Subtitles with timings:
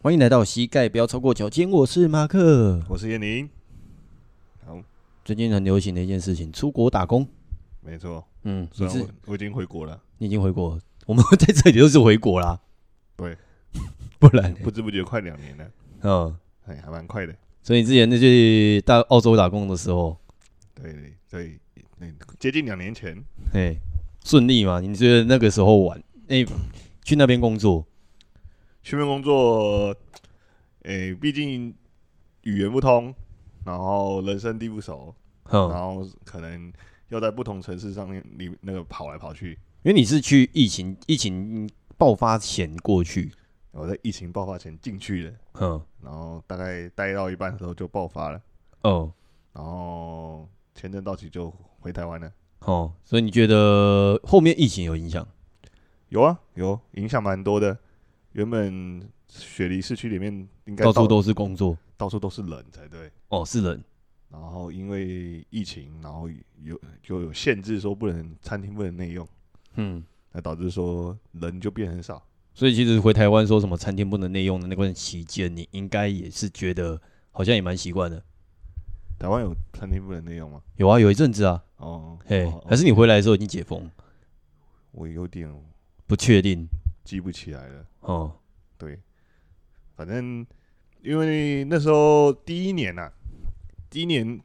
[0.00, 3.50] 欢迎来到膝盖不要超过脚尖，我是马克，我是燕宁。
[4.64, 4.80] 好，
[5.24, 7.26] 最近很流行的一件事情，出国打工。
[7.80, 12.60] 没错，嗯，你是我已经回国了，你已经回国，我们在这里都是回国啦。
[13.16, 13.36] 对，
[14.20, 15.64] 不然不知不觉快两年了。
[16.02, 16.36] 嗯，
[16.66, 17.34] 哎，还蛮快的。
[17.64, 20.16] 所以你之前那去到澳洲打工的时候，
[20.76, 21.58] 对对
[21.98, 23.20] 对，接近两年前，
[23.52, 23.76] 哎，
[24.24, 24.78] 顺利吗？
[24.80, 26.00] 你觉得那个时候玩？
[26.28, 26.46] 哎，
[27.02, 27.84] 去那边工作？
[28.88, 29.94] 去那边工作，
[30.84, 31.74] 诶、欸，毕竟
[32.44, 33.14] 语言不通，
[33.62, 35.14] 然后人生地不熟，
[35.50, 36.72] 嗯、然后可能
[37.08, 39.50] 要在不同城市上面，你那个跑来跑去。
[39.82, 43.30] 因为你是去疫情疫情爆发前过去，
[43.72, 48.40] 我在疫情爆发前进去的，嗯，然后大概待到一半的时候就爆发了，
[48.84, 49.12] 哦，
[49.52, 52.32] 然后签证到期就回台湾了。
[52.60, 55.28] 哦，所以你觉得后面疫情有影响？
[56.08, 57.76] 有啊，有影响蛮多的。
[58.38, 60.32] 原本雪梨市区里面
[60.66, 63.10] 应该到处都是工作，到处都是人才对。
[63.30, 63.82] 哦，是人。
[64.30, 66.30] 然后因为疫情，然后
[66.62, 69.26] 有就有限制，说不能餐厅不能内用。
[69.74, 72.22] 嗯，那导致说人就变很少。
[72.54, 77.00] 所以其实回台湾说什么餐厅不能内用的那段期间，你应该也是觉得
[77.32, 78.22] 好像也蛮习惯的。
[79.18, 80.62] 台湾有餐厅不能内用吗？
[80.76, 81.60] 有啊，有一阵子啊。
[81.78, 83.90] 哦，嘿，还是你回来的时候已经解封？
[84.92, 85.52] 我有点
[86.06, 86.68] 不确定。
[87.08, 87.86] 记不起来了。
[88.00, 88.30] 哦，
[88.76, 89.00] 对，
[89.96, 90.46] 反正
[91.00, 93.12] 因为那时候第一年呐、啊，
[93.88, 94.38] 第一年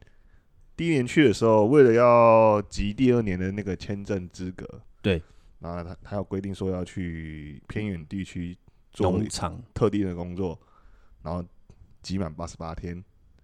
[0.77, 4.65] 第一年去的时候，为了要集第二年的那个签证资格，
[5.01, 5.21] 对，
[5.59, 8.57] 然后他他有规定说要去偏远地区
[8.93, 9.61] 做农场。
[9.73, 10.57] 特定的工作，
[11.21, 11.43] 然后
[12.01, 13.03] 集满八十八天。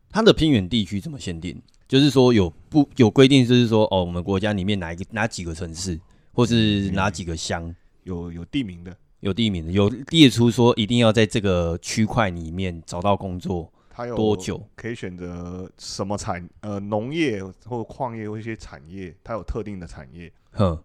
[0.10, 1.62] 他的偏远地区怎么限定？
[1.90, 6.00] 就是说有不有规定，就是说哦，我们国家里面哪一个哪几个城市，
[6.32, 8.96] 或是哪几个乡、嗯、有有地名的。
[9.22, 20.32] 有地名的，有列出说一定要在这个区块里面找到工作，他有多久可以选择什么产呃农业或矿业或一些产业，它有特定的产业。
[20.52, 20.82] 哼，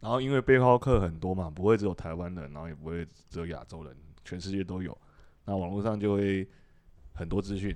[0.00, 4.96] 然后因为背包客很多嘛，不会只有台湾人，然后也不会只有亚洲人，全世界都有。
[5.44, 6.48] 那网络上就会
[7.12, 7.74] 很多资讯，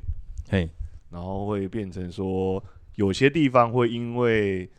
[0.49, 0.67] 嘿，
[1.11, 2.63] 然后会变成说
[2.95, 4.71] 有些地方会因为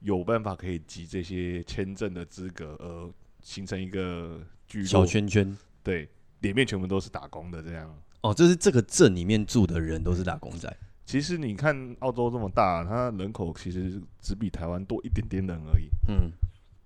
[0.00, 3.12] 有办法可以集这些签证的资格而。
[3.48, 4.38] 形成一个
[4.84, 6.06] 小圈圈，对，
[6.40, 7.98] 里面全部都是打工的这样。
[8.20, 10.70] 哦，就是这个镇里面住的人都是打工仔。
[11.06, 15.88] 其实你看澳洲这么大，它人口其实只比台湾多一点点人而已。
[16.08, 16.30] 嗯，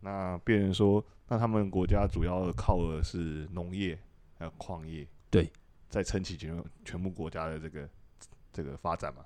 [0.03, 3.99] 那别人说，那他们国家主要靠的是农业
[4.39, 5.51] 还有矿业，对，
[5.89, 7.89] 在撑起全全部国家的这个
[8.53, 9.25] 这个发展嘛。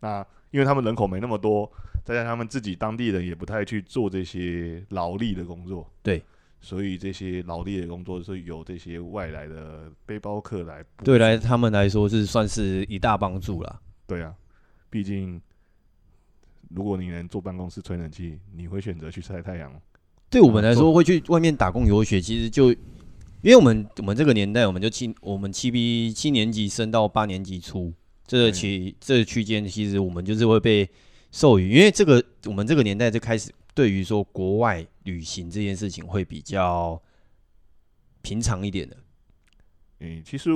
[0.00, 1.70] 那因为他们人口没那么多，
[2.06, 6.24] 再加上他们自己当地人也不太去做这些劳力的工作，对。
[6.62, 13.80] 所以这些劳力的工作是由这些外来的背包客来，对来他们来说是算是一大帮助啦。
[14.06, 14.34] 对啊，
[14.90, 15.40] 毕竟
[16.68, 19.72] 如果你能坐办公室吹冷气，你会选择去晒太阳？
[20.28, 22.76] 对我们来说，会去外面打工游学，其实就因
[23.44, 27.90] 为我们我们这个年代，我们就七我们七 B 七年级升到八年级初
[28.26, 30.86] 这个期这个区间，其实我们就是会被
[31.32, 33.50] 授予，因为这个我们这个年代就开始。
[33.80, 37.00] 对于说国外旅行这件事情会比较
[38.20, 38.94] 平常一点的。
[40.00, 40.50] 嗯，其实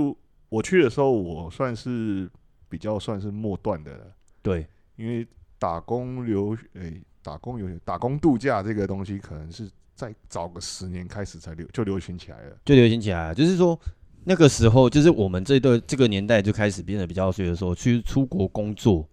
[0.51, 2.31] 我去的时候，我算是
[2.69, 4.05] 比较算是末段的了。
[4.43, 5.27] 对，因为
[5.59, 12.59] 打工留诶，打工游打工度假这个东西，可能是再早个十年开始才流就流行起来了。
[12.63, 13.81] 就流行起来了，就是说
[14.25, 19.09] 那个时候，就是我们这个这个年代就开始变得比较，所以说去出国工作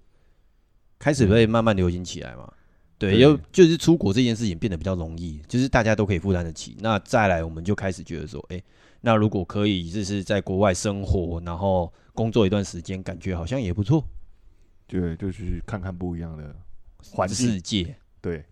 [0.99, 2.53] 开始会慢慢流行起来嘛。
[3.01, 6.77] 对，又就是出国这件事情变得比较容易，就是大家都可以负担得起。
[6.81, 8.61] 那再来，我们就开始觉得说，哎，
[9.01, 14.05] 那如果可以，就是在国外生活，然后工作一段时间，感觉好像也不错。
[14.85, 16.55] 对，就去看看不一样的
[17.03, 18.45] 环世界，对，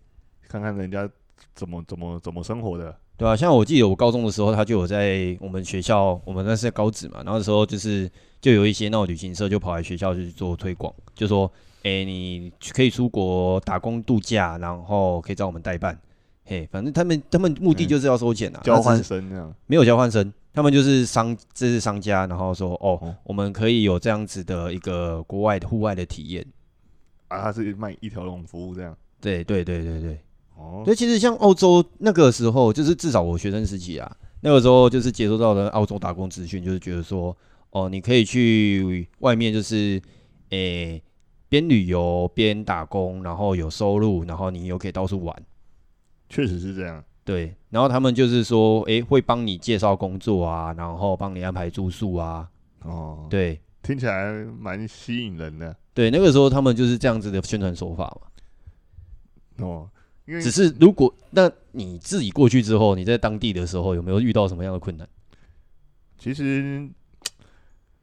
[0.48, 1.08] 看看人家
[1.54, 8.10] 怎么怎么怎么生活的，对啊，像我记得我高中的时候，他就有在我们学校，我们那是高职嘛，然后那时候就是
[8.40, 11.48] 就有一些那种旅行社就跑来学校去做推广，就说。
[11.82, 15.98] 哎、欸，你可以出国打工度假，然后可以找我们代办。
[16.44, 19.54] 嘿，反正他们他们目的就是要收钱啊，交换生这样。
[19.66, 26.44] 没有交换生，他们就是商，这是商家，然后说哦，哦，我们可以有这样子的一个国外的户外的体验。
[27.28, 28.94] 啊，他是卖一条龙服务这样。
[29.20, 30.20] 对对对对对。
[30.56, 30.82] 哦。
[30.84, 37.34] 所以其实像澳洲那个时候，就是至少我学生时期啊，那个时候就是接收到的澳洲打工资讯，就是觉得说，
[37.70, 40.02] 哦，你可以去外面，就是
[40.50, 40.92] 诶。
[40.94, 41.02] 欸
[41.50, 45.36] 边旅游边打工，然后有收入，然后你又可以到处玩，
[46.30, 47.04] 确实是这样。
[47.22, 52.48] 对，然后他们就是说，哎，会帮你介绍工作啊，然后帮你安排住宿啊。
[52.82, 55.76] 哦，对，听起来蛮吸引人的。
[55.92, 59.66] 对，那个时候他们就是这样子的宣传手法嘛。
[59.66, 59.90] 哦，
[60.24, 65.06] 因为只是如果那你自己过去之后，你在当地的时候有没有遇到什么样的困难？
[66.16, 66.88] 其实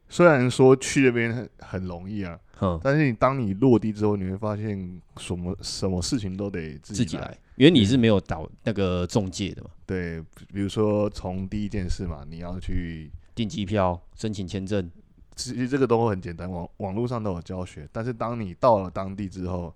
[0.08, 9.70] 虽然说去那边很很容易啊，嗯，但是你当你落地之后，你会发现什么什么事情都得自己来，自己来，因为你是没有导那个中介的嘛。
[9.86, 10.20] 对，
[10.52, 14.90] 比如说从第一件事嘛，你要去订机票、申请签证。
[15.36, 17.88] 其实这个都很简单，网网络上都有教学。
[17.92, 19.72] 但是当你到了当地之后，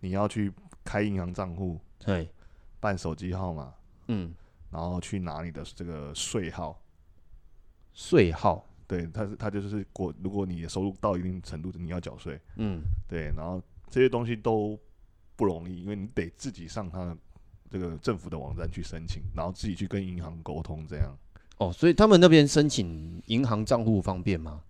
[0.00, 0.52] 你要去
[0.84, 2.28] 开银行账户，对，
[2.80, 3.72] 办手机号码，
[4.08, 4.34] 嗯，
[4.68, 6.82] 然后去拿你的这个税号，
[7.94, 14.78] 税号，对，他是他就是国，如果你的收入到一定程度，你要缴税，嗯，对，然后这些东西都
[15.34, 17.16] 不容易，因为你得自己上他的
[17.70, 21.14] 这个政府的网站去申请，然后自己去跟银行沟通，这样。
[21.58, 24.60] 哦，所以他们那边申请银行账户方便吗？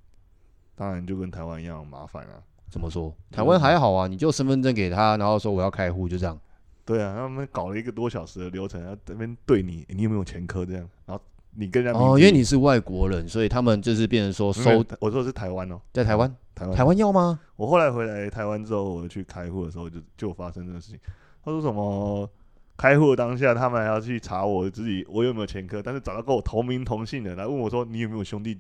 [0.75, 2.43] 当然就跟台湾一样麻烦啊。
[2.69, 3.15] 怎么说？
[3.31, 6.39] 台湾还好啊，你就身份证给他，然后说我要开户，就这样。
[6.85, 11.23] 对啊，他们搞了一个多小时的流程，要这边对你，你有没有前科这样，然后
[11.57, 14.85] 你跟人家哦，因为你是外国人，所以他们就是变成说收。
[15.01, 17.41] 我说是台湾哦，在台湾，台湾，台湾要吗？
[17.57, 21.01] 我后来回来台湾之后，我去开户的时候就就发生这个事情。
[21.45, 22.31] 他说什么？
[22.79, 28.59] 开户当下，他们还要去查我自己我有没有前科，但是找到跟我同名同姓的来问我说，你有没有兄弟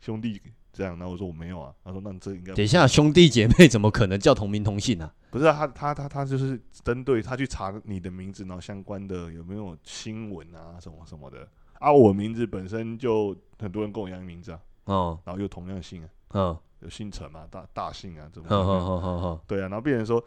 [0.00, 0.40] 兄弟
[0.72, 0.96] 这样？
[0.96, 1.72] 然后我说我没有啊。
[1.84, 5.12] 他说那这应该等一下兄弟姐妹怎么可能叫同名同姓啊？
[5.30, 11.38] 不是啊，他他他他就是针对他去查你的名字，然后相关的有没有新闻啊什么什么的
[11.78, 11.92] 啊。
[11.92, 18.48] 我名字本身就很多人跟我一样名字啊，哦，然后又同样姓啊，嗯，有姓陈嘛，大大姓啊，怎么？
[18.48, 20.22] 好好好好好，对啊，然后别人说。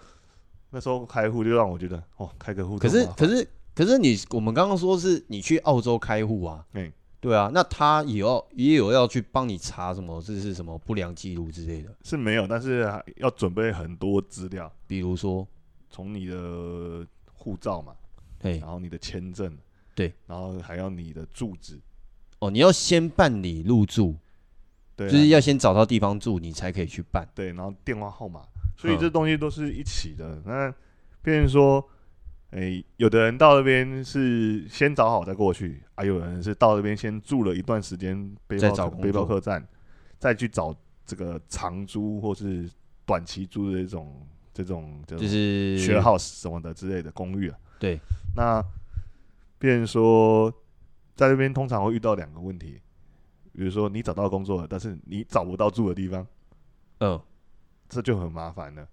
[0.73, 3.45] 那时候开户就让我觉得哦，开个户可是可是
[3.75, 6.89] 可是你我们刚刚说是你去澳洲开户啊，嗯，
[7.19, 15.45] 对啊，那他也要也有要去帮你查什么这是什么不良记录之类的，是没有，但是要准备很多资料，比如说
[15.89, 17.93] 从你的护照嘛，
[18.39, 19.53] 对，然后你的签证，
[19.93, 21.79] 对，然后还要你的住址，
[22.39, 24.15] 哦，你要先办理入住，
[24.95, 28.41] 对、啊，就是要先找到地方住，你才可以去办，对，然后电话号码。
[28.77, 30.41] 所以这东西都是一起的。
[30.43, 30.73] 那
[31.21, 31.87] 变成说，
[32.49, 39.63] 哎、欸，有的人到那边是先找好再过去，啊，有人是到那边先住了一段时间，背包背包客栈，
[40.17, 42.67] 再去找这个长租或是
[43.05, 47.59] 短期租的这种这种就是 share house 什么的之类的公寓啊。
[47.77, 47.99] 对，
[48.35, 48.63] 那
[49.61, 50.51] 变成说，
[51.15, 52.81] 在那边通常会遇到两个问题，
[53.53, 56.27] 比如说你找到工作了，但是你找不到住的地方，
[56.99, 57.21] 嗯。
[57.93, 58.87] 这就很麻烦了，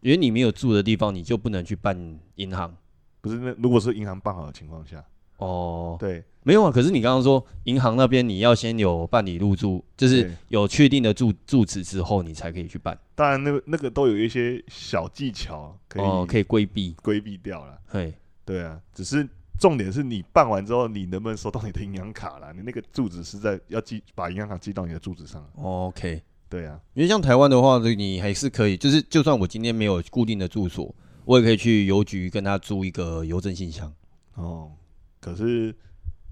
[0.00, 2.74] 因为你没有住的地方，你就不能去办银行。
[3.20, 5.04] 不是，那如果是银行办好的情况下，
[5.36, 6.70] 哦，对，没有啊。
[6.70, 12.98] 可是你刚刚说银行那边你要先有办理入住，就是有确定的住住址之后，你才可以去办。
[13.14, 17.78] 当然，那个那个都有一些小技巧可以哦，可以规避规避掉了。
[17.88, 18.14] 嘿，
[18.46, 19.28] 对啊，只是
[19.60, 22.50] 重点是你办完之后，你能不能收到你的银行卡啦？
[22.56, 25.40] 你那个住址是在要寄，把银行卡寄到你的住址上。
[25.54, 26.22] 哦，OK。
[26.48, 30.92] 对啊，因为像台湾的话，你还是可以，就是就算我今天没有固定的住所，
[31.24, 33.92] 我也可以去邮局跟他租一个邮政信箱。
[34.34, 34.72] 哦，
[35.20, 35.72] 可是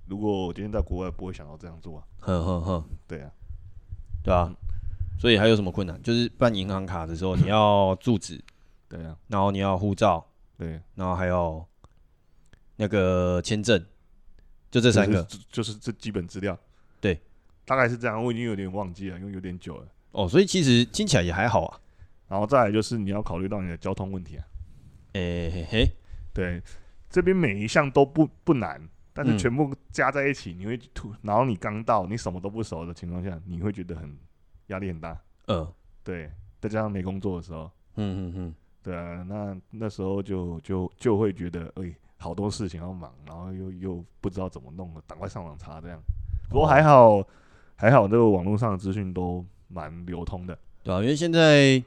[0.09, 2.05] 如果我今天在国外，不会想到这样做啊。
[2.19, 3.31] 哼哼哼，对啊，
[4.25, 4.53] 对啊，
[5.21, 6.03] 所以还有什么困难？
[6.03, 8.43] 就是办银行卡的时候，你要住址，
[8.89, 10.27] 对啊，然后你要护照，
[10.57, 11.65] 对，然后还有
[12.79, 13.85] 那个签证，
[14.71, 16.59] 就这三个，就是、就是这基本资料。
[17.01, 17.21] 对，
[17.67, 18.25] 大概是这样。
[18.25, 19.87] 我已经有点忘记了，因为有点久了。
[20.13, 21.81] 哦，所以其实听起来也还好啊。
[22.29, 24.45] 然后再来就是你要考虑到你的交通问题啊。
[25.15, 25.91] 诶、欸、嘿嘿，
[26.33, 26.63] 对，
[27.11, 28.81] 这边每一项都不不难，
[29.13, 31.13] 但是全部加在一起，你会突。
[31.23, 34.17] 然后你刚到，你什么都不熟的情况下，你会觉得很
[34.69, 35.21] 压力很大。
[35.47, 35.67] 嗯，
[36.05, 36.31] 对，
[36.61, 45.99] 再加上没工作的时候，嗯嗯嗯，对啊，那那时候就就就会觉得，哎、欸，好多事情要忙，然后又又不知道怎么弄了，赶快上网查这样。
[46.51, 47.27] 不过还好，哦、
[47.77, 49.43] 还好，这个网络上的资讯都。
[49.71, 51.85] 蛮流通的，对啊，因为现在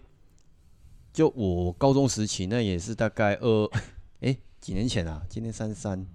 [1.11, 3.65] 就我高中时期，那也是大概二
[4.19, 6.05] 哎、 欸、几年前啊，今年三三，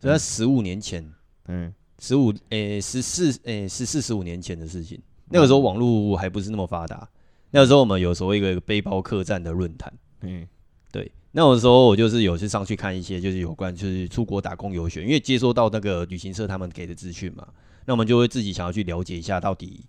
[0.00, 1.06] 就在十五年前，
[1.44, 4.98] 嗯，十五哎十四哎十四十五年前的事情。
[5.26, 7.06] 那个时候网络还不是那么发达，
[7.50, 10.48] 那个时候我们有所谓一个背包客栈的论坛，嗯，
[10.90, 17.46] 对，那有时候我就是有去上去看一些，就是有关就是出国打工游学，因为接收到那个旅行社他们给的资讯嘛，
[17.86, 19.84] 那我们就会自己想要去了解一下到底。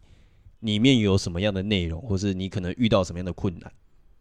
[0.62, 3.72] 里面有什么样的内容，或是你可能遇到什么样的困难？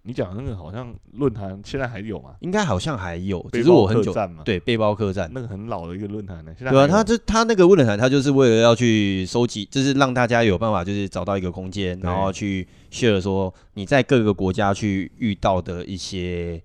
[0.00, 2.35] 你讲那个好像论坛现在还有吗？
[2.41, 6.55] 应该好像还有，只是我很久对背包客栈那个很老的一个论坛呢。
[6.57, 16.62] 现在对啊，他这他那个论坛，他就是为了要去收集，就是让大家有办法，就是找到一个空间，然后去 share 说你在各个国家去遇到的一些，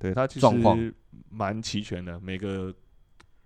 [0.00, 0.94] 对他其实
[1.28, 2.74] 蛮齐全的，每个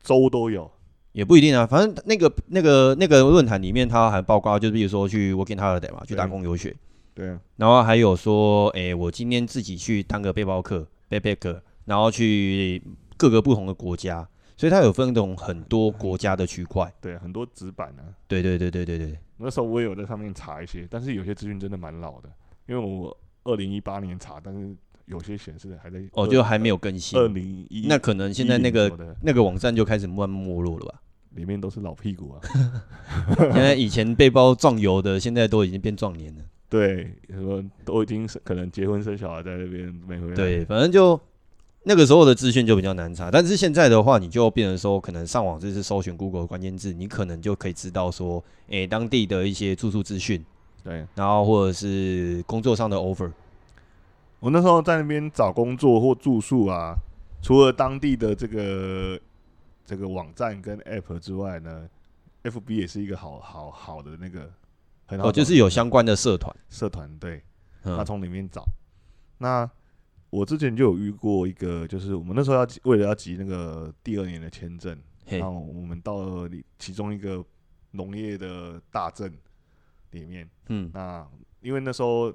[0.03, 0.71] 州都有。
[1.13, 6.75] 也不一定啊，反正那个那个那个论坛里面，它还包括就是比如说去 working holiday 嘛，去打工游学，
[7.15, 12.83] 对，然后还有说，哎、欸，我今天自己去当个背包客 backpacker，然后去
[13.17, 19.17] 各个不同的国家，所以它有分那种很多国家的区块，对，很多纸板啊，对对对对对对。
[19.37, 22.29] 那时候我也有在上面查一些，但是有些资讯真的蛮老的，
[22.67, 24.75] 因为我二零一八年查，但是
[25.07, 27.19] 有些显示的还在哦，就还没有更新。
[27.19, 31.01] 二零一，那可能现在那个那个网站就开始慢慢没落了吧。
[31.35, 32.39] 里面都是老屁股啊！
[33.53, 36.43] 现在以前背包壮游的，现在都已经变壮年了。
[36.69, 40.35] 对，说都已经可能结婚生小孩在那边没回来。
[40.35, 41.21] 对，反正就
[41.83, 50.41] 那个时候的资讯就比较难查，但是现在的话，你就变成说，可能上网就是搜寻 Google 关键字，你可能就可以知道说，诶、欸，当地的一些住宿资讯。
[50.85, 53.33] 对，然后或者是工作上的 offer。
[54.45, 56.95] 我那时候在那边找工作或住宿啊，
[57.41, 59.19] 除了当地的这个。
[59.87, 61.87] 这个网站跟 App 之外呢
[62.43, 64.51] ，FB 也是一个好好好的那个
[65.05, 67.43] 很好，哦，就是有相关的社团，社团对，
[67.83, 68.63] 他从里面找。
[68.63, 68.73] 嗯、
[69.37, 69.71] 那
[70.31, 77.45] 我之前就有遇过一个，就是我们那时候要为了要集那个第二年的签证，然后我们到了其中一个
[77.91, 79.31] 农业的大镇
[80.13, 81.29] 里面，嗯，那
[81.61, 82.33] 因为那时候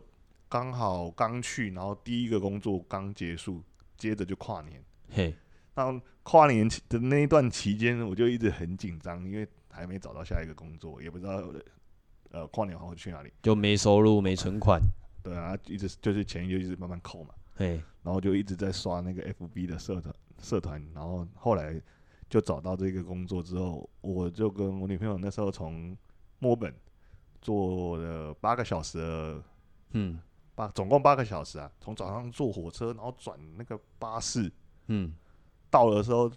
[0.49, 3.63] 刚好刚去，然后第一个工作刚结束，
[3.95, 5.33] 接着就跨年，嘿。
[5.75, 11.41] 那跨年的那一段期间，我就一直很紧张，因为还没找到下一个工作，也不知道
[12.31, 14.81] 呃跨年后会去哪里，就没收入、没存款，
[15.23, 21.79] 对啊，一直就是钱就一直慢慢扣嘛，嘿，然后就一直在刷那个 FB 的社团社团，然后后来
[22.29, 25.95] 就找到这个工作之后，我就跟我女朋友那时候从
[26.39, 26.73] 墨本
[27.41, 29.43] 做了八个小时的，
[29.91, 30.19] 嗯，
[30.59, 34.51] 八总共八个小时啊，从早上坐火车，然后转那个巴士，
[34.87, 35.13] 嗯。
[35.71, 36.31] 到的时候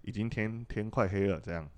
[0.00, 1.68] 已经天天快黑了，这样。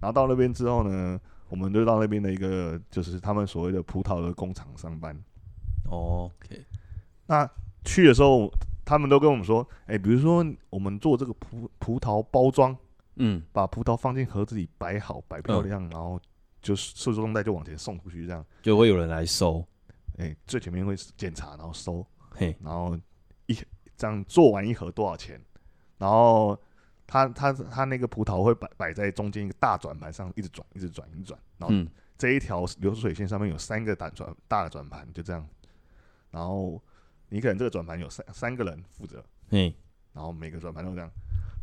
[0.00, 5.20] 然后到那边之后呢，我们就到那边的一个就是他们所谓的葡萄的工厂上班。
[5.90, 6.64] 哦，OK。
[7.26, 7.44] 那
[7.84, 8.48] 去的时候，
[8.84, 12.76] 他们都跟我们说，哎，比如说我们做这个葡葡萄包装，
[13.16, 16.20] 嗯，把葡萄放进盒子里摆好，摆漂亮，嗯、然后
[16.62, 19.66] 就输送带就往前送出去，这样就会有人来收。
[20.18, 22.98] 哎，最前面会检查，然后收，嘿，然后
[23.46, 23.56] 一
[23.96, 25.40] 这样做完一盒多少钱？
[25.98, 26.58] 然后
[27.06, 31.40] 他他他那个葡萄会摆摆在中间一个大转盘上，一直转，一直转，一直转。
[31.58, 35.46] 然后这一条流水线上面有三个大转大的转盘，就这样。
[36.30, 36.82] 然后
[37.28, 39.72] 你可能这个转盘有三三个人负责，嗯。
[40.12, 41.10] 然后每个转盘都这样。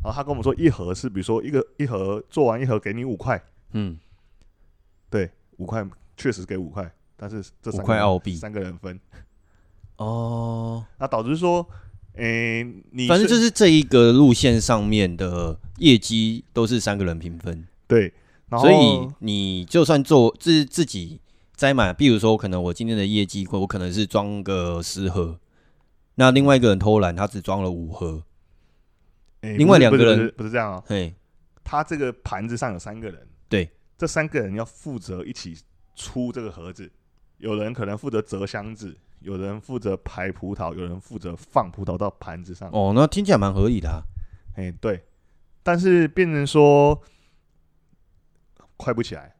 [0.02, 3.98] 然后他跟我们说，一盒是比如说一个一盒做完一盒给你五块，嗯，
[5.08, 8.34] 对，五块确实给五块，但是这三块澳币。
[8.34, 8.98] 三个人分。
[9.96, 11.68] 哦，那导致说。
[12.14, 18.12] 诶、欸，你反正就是这一个路线上面的业绩都是三个人平分，对，
[18.50, 21.22] 所以你就算做自自己
[21.56, 25.40] 摘满，比如说可能我今天的业绩，我可能是装个十盒，
[26.16, 28.22] 那另外一个人偷懒，他只装了五盒，
[29.40, 31.14] 欸、另外两个人不是，不是这样啊、喔，嘿，
[31.64, 35.56] 他这个盘子上有三个人，对，这三个人要负责一起
[35.96, 36.92] 出这个盒子，
[37.42, 38.96] 有人可能负责折箱子。
[39.24, 42.68] 有人负责排葡萄，有人负责放葡萄到盘子上。
[42.72, 44.02] 哦，那听起来蛮合理的啊。
[44.56, 45.00] 哎，对，
[45.62, 47.00] 但是变成说
[48.76, 49.36] 快不起来，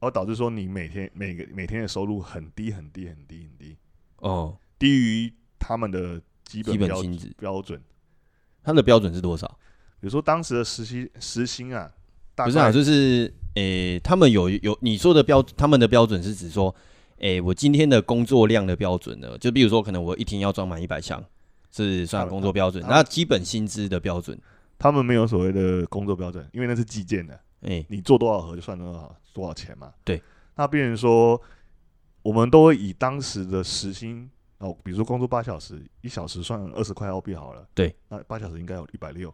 [0.00, 3.78] 而导致说你每天每个每天的收入很低很低很低很低。
[4.18, 7.82] 哦，低于他们的基本标薪资标准。
[8.62, 9.48] 他的标准是多少？
[10.00, 11.90] 比如说当时的实习时薪啊，
[12.34, 16.76] 大不是啊，就是诶、欸，他们有有你说的标，他们的标准是指说。
[17.22, 19.38] 诶、欸，我今天的工作量的标准呢？
[19.38, 21.24] 就比如说，可能我一天要装满一百箱，
[21.70, 22.84] 是算工作标准。
[22.88, 24.36] 那基本薪资的标准，
[24.76, 27.32] 他们没有所谓的工作标准，因为那是计件的。
[27.60, 29.92] 诶、欸，你做多少盒就算多少多少钱嘛。
[30.02, 30.20] 对。
[30.56, 31.40] 那变成说，
[32.22, 37.64] 我们都会以当时的时薪哦，比如说工作八小时，一小时算二十块澳币好了。
[37.72, 37.94] 对。
[38.08, 39.32] 那八小时应该有一百六，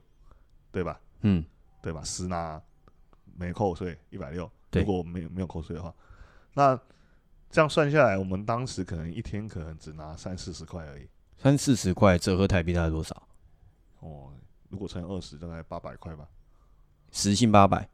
[0.71, 1.01] 对吧？
[1.23, 1.43] 嗯，
[1.81, 2.03] 对吧？
[2.05, 2.61] 实拿
[3.35, 5.95] 没扣税一百六，如果没有没有扣税的话，
[6.53, 6.79] 那。
[7.51, 11.09] 这样算下来，我们当时可能一天可能只拿三四十块而已。
[11.39, 13.29] 三四十块折合台币大概多少？
[14.01, 14.33] 哦，
[14.69, 16.29] 如果乘以二十，大概八百块吧。
[17.11, 17.89] 时薪八百，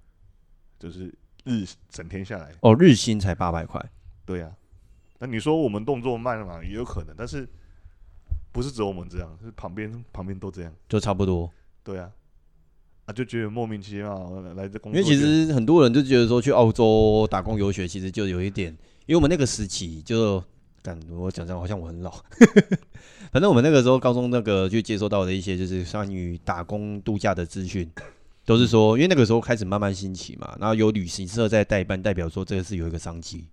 [0.78, 2.52] 就是日整天下来。
[2.62, 3.80] 哦，日薪才八百块。
[4.24, 4.56] 对呀、啊。
[5.20, 6.62] 那你说我们动作慢了嘛？
[6.64, 7.48] 也有可能，但是
[8.50, 11.50] 不是只有我们这样，是旁边旁边都这样，就差不多。
[11.82, 12.10] 对啊，
[13.06, 18.70] 啊就觉得莫名其妙来这工作，因为其实很多人就觉得说去澳洲打工游学，其实就有一点，
[19.06, 20.42] 因为我们那个时期就，
[20.82, 22.10] 感我讲讲好像我很老，
[23.32, 27.90] 反正我们那个时候高中那个就接收到的一些就是关于打工度假的资讯，
[28.46, 33.44] 都是说，因为那个时候开始慢慢兴起嘛，然后有旅行社在代办，代表说这个是有一个商机。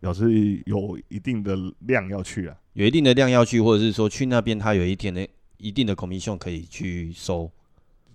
[0.00, 0.30] 表示
[0.66, 1.56] 有一定的
[1.86, 7.50] 量要去啊，有一定的量要去，或者是说去那边，他有一天的一定的 commission 可以去收。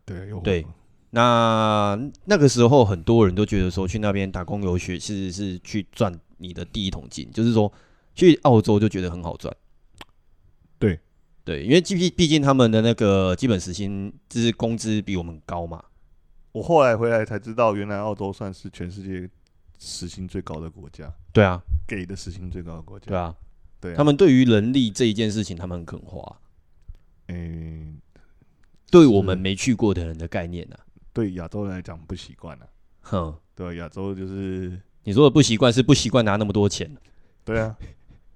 [0.05, 0.65] 对，对。
[1.11, 7.71] 那那个时候很多人都觉得说去那边打工游学其实是去赚你的第一桶金，就是说
[8.15, 9.55] 去澳洲就觉得很好赚。
[10.77, 10.99] 对，
[11.43, 15.83] 对，因为毕毕竟他们的那个基本时薪就是工资比我们高嘛。
[16.51, 19.29] 我后来回来才知道，原来澳洲算是全世界
[19.77, 21.11] 时薪最高的国家。
[21.31, 21.61] 对啊。
[21.87, 23.35] 给的时薪最高的国家，对啊，
[23.81, 26.37] 对啊，他们对于人力这一件事情，他们很肯花。
[27.29, 28.21] 嗯、欸，
[28.91, 30.85] 对我们没去过的人的概念呢、啊？
[31.13, 32.65] 对亚洲人来讲不习惯了。
[33.01, 36.89] 哼，对亚洲就是你说的不习惯，是不习惯拿那么多钱。
[37.43, 37.75] 对啊，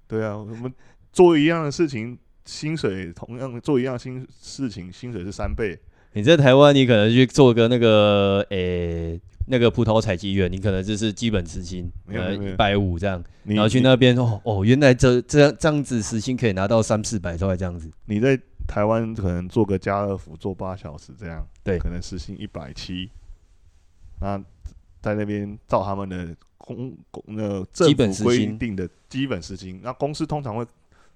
[0.06, 0.72] 对啊，我们
[1.12, 5.78] 做一样的事情，薪水同样做一样新事情，薪水是三倍。
[6.12, 9.20] 你在台湾，你可能去做个那个，诶、欸。
[9.46, 17.90] 那个葡萄采集员，你可能就是基本时薪，呃，一百五这样，然后去那边哦哦，原来这这样这样子时薪可以拿到三四百块这样子。
[18.06, 23.10] 你在台湾可能做个家乐福做八小时这样，对，可能时薪一百七。
[24.20, 24.38] 那
[25.00, 30.66] 在那边照他们的公公那政府规定的基本时薪，那公司通常会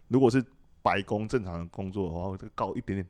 [0.09, 0.45] 如果是
[0.83, 3.07] 白工正常的工作的话，会高一点点。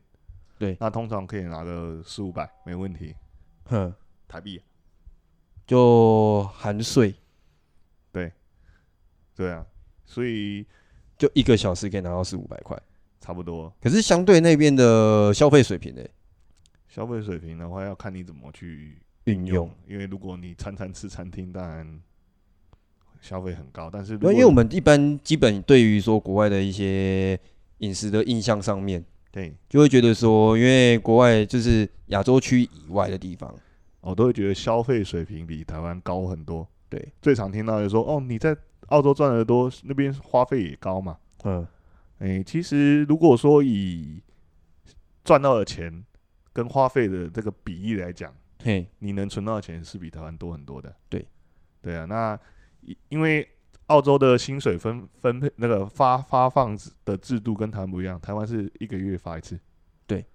[0.57, 3.15] 对，那通常可以拿个四五百没问题。
[3.65, 3.93] 哼，
[4.27, 4.61] 台币。
[5.67, 7.13] 就含税，
[8.11, 8.31] 对，
[9.35, 9.63] 对啊，
[10.03, 10.65] 所以
[11.15, 12.75] 就一个小时可以拿到四五百块，
[13.29, 13.71] 差不多。
[13.79, 16.01] 可是相对那边的消费水平呢？
[16.87, 19.69] 消费水平的话，要看你怎么去运用。
[19.87, 22.01] 因为如果你餐餐吃餐厅，当然
[23.21, 23.87] 消费很高。
[23.87, 27.39] 但是，因为我们一般基本对于说国外的一些
[27.77, 33.53] 饮食的印象上面，对，就会觉得说，因为国外就是亚洲区以外的地方。
[34.01, 36.67] 我都会觉得消费水平比台湾高很多。
[36.89, 41.15] 对，最常听到就是说，哦，你在澳洲赚得多，那边花费也高嘛。
[41.43, 41.67] 嗯，
[42.19, 44.21] 哎、欸，其实如果说以
[45.23, 46.05] 赚到的钱
[46.53, 50.95] 跟花费的这个比例来讲，嘿，你能存到的钱是比台湾多很多的。
[51.07, 51.25] 对，
[51.81, 52.39] 对啊，那
[53.09, 53.47] 因为
[53.87, 59.59] 澳洲的薪水分分配那个发发放的制度跟台湾不一样，台湾是一个月发一次。
[60.05, 60.25] 对，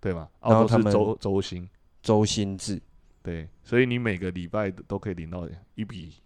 [0.00, 0.30] 对吧？
[0.40, 1.68] 澳洲是周周薪，
[2.02, 2.80] 周薪制。
[3.22, 6.20] 对，所以你每个礼拜都可以领到一笔钱。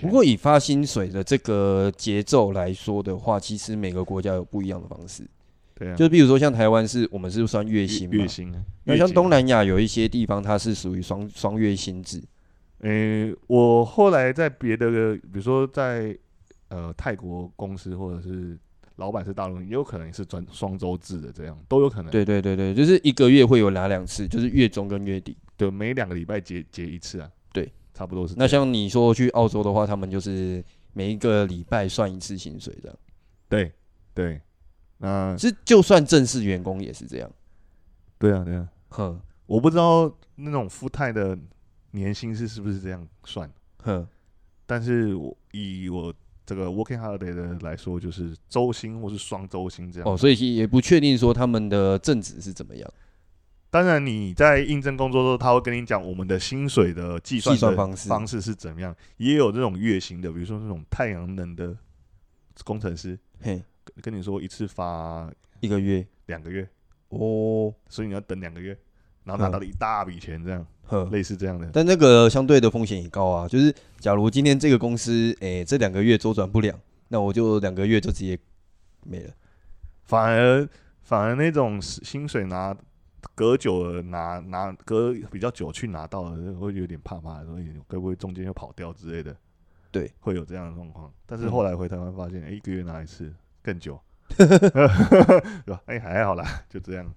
[0.00, 5.26] 不过以发薪水的这个节奏来说的话，其实每个国家有不一样的方式。
[5.74, 8.16] 对啊，就比如说像台湾是，我们是算月薪嘛？
[8.16, 8.52] 月薪。
[8.84, 12.22] 那像东南亚有一些地方，它是属于双双月薪制。
[12.80, 16.16] 诶，我后来在别的，比如说在
[16.68, 18.58] 呃泰国公司，或者是
[18.96, 22.10] 老板是大陆人，也有可能是转双周制的，这样都有可能。
[22.10, 24.28] 对对对对，就是一个月会有哪两次？
[24.28, 25.36] 就是月中跟月底。
[25.56, 27.28] 对，每两个礼拜结结一次啊。
[27.98, 28.34] 对，差不多是。
[28.36, 32.98] 那像你说去澳洲的话，他们就是每一个礼拜算一次薪水这样。
[33.48, 33.72] 对
[34.14, 34.40] 对，
[34.98, 37.30] 那是就算正式员工也是这样。
[38.18, 41.38] 对啊对啊，哼，我不知道那种 full time 的
[41.90, 43.50] 年薪是是不是这样算。
[43.82, 44.06] 哼，
[44.66, 46.12] 但是我以我
[46.44, 50.08] 这个 working holiday 的来说，就是周薪或是双周薪这样。
[50.08, 52.92] 哦，所以也不确定说他们的正职是怎么样。
[53.70, 58.96] 当然，你在应征工作的时候，他会跟你讲我们的薪水的计算方式方式是怎么样。
[59.18, 61.76] 也有这种月薪的，比如说那种太阳能的
[62.64, 63.62] 工程师，嘿，
[64.00, 66.66] 跟你说一次发一个月、两个月
[67.10, 68.74] 哦，所以你要等两个月，
[69.24, 70.66] 然后拿到了一大笔钱，这样，
[71.10, 71.68] 类似这样的。
[71.70, 76.74] 但那个相对的风险也高啊，就是假如今天这个公司，诶、欸，这两个月周转不了，
[77.08, 78.38] 那我就两个月就直接
[79.04, 79.30] 没了。
[80.04, 80.66] 反而，
[81.02, 82.74] 反而那种薪水拿。
[83.34, 89.36] 隔久了拿拿隔比较久去拿到了，会有点怕怕的，所以会不会中间又跑掉之类的？
[89.90, 91.12] 对，会有这样的状况。
[91.26, 93.98] 但是后来回台湾发现，哎、嗯欸，一个月拿一次更久，
[95.86, 97.12] 哎、欸，还好啦，就这样。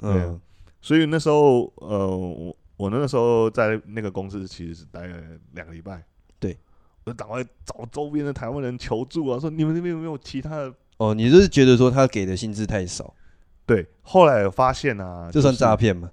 [0.00, 0.40] 嗯，
[0.80, 5.16] 所以那时候，呃，我我那个时候在那个公司其实是待了
[5.52, 6.02] 两个礼拜。
[6.40, 6.56] 对，
[7.04, 10.74] 我就赶快找周边的台湾人求助啊，说你们那边有没有其他的？
[10.96, 13.14] 哦，你就是觉得说他给的薪资太少？
[13.68, 16.10] 对，后来发现啊，这算诈骗吗？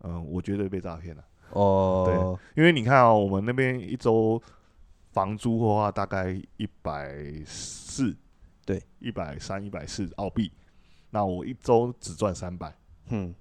[0.00, 1.22] 嗯，我觉得被诈骗了。
[1.50, 4.42] 哦，对，因为你看啊，我们那边一周
[5.10, 8.16] 房租的话，大概一百四，
[8.64, 10.50] 对，一百三、一百四澳币。
[11.10, 12.74] 那我一周只赚三百，
[13.10, 13.34] 哼，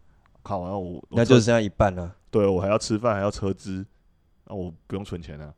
[0.43, 2.13] 靠，然后我那就剩下一半了。
[2.29, 3.85] 对，我还要吃饭，还要车资，
[4.43, 5.55] 那我不用存钱了。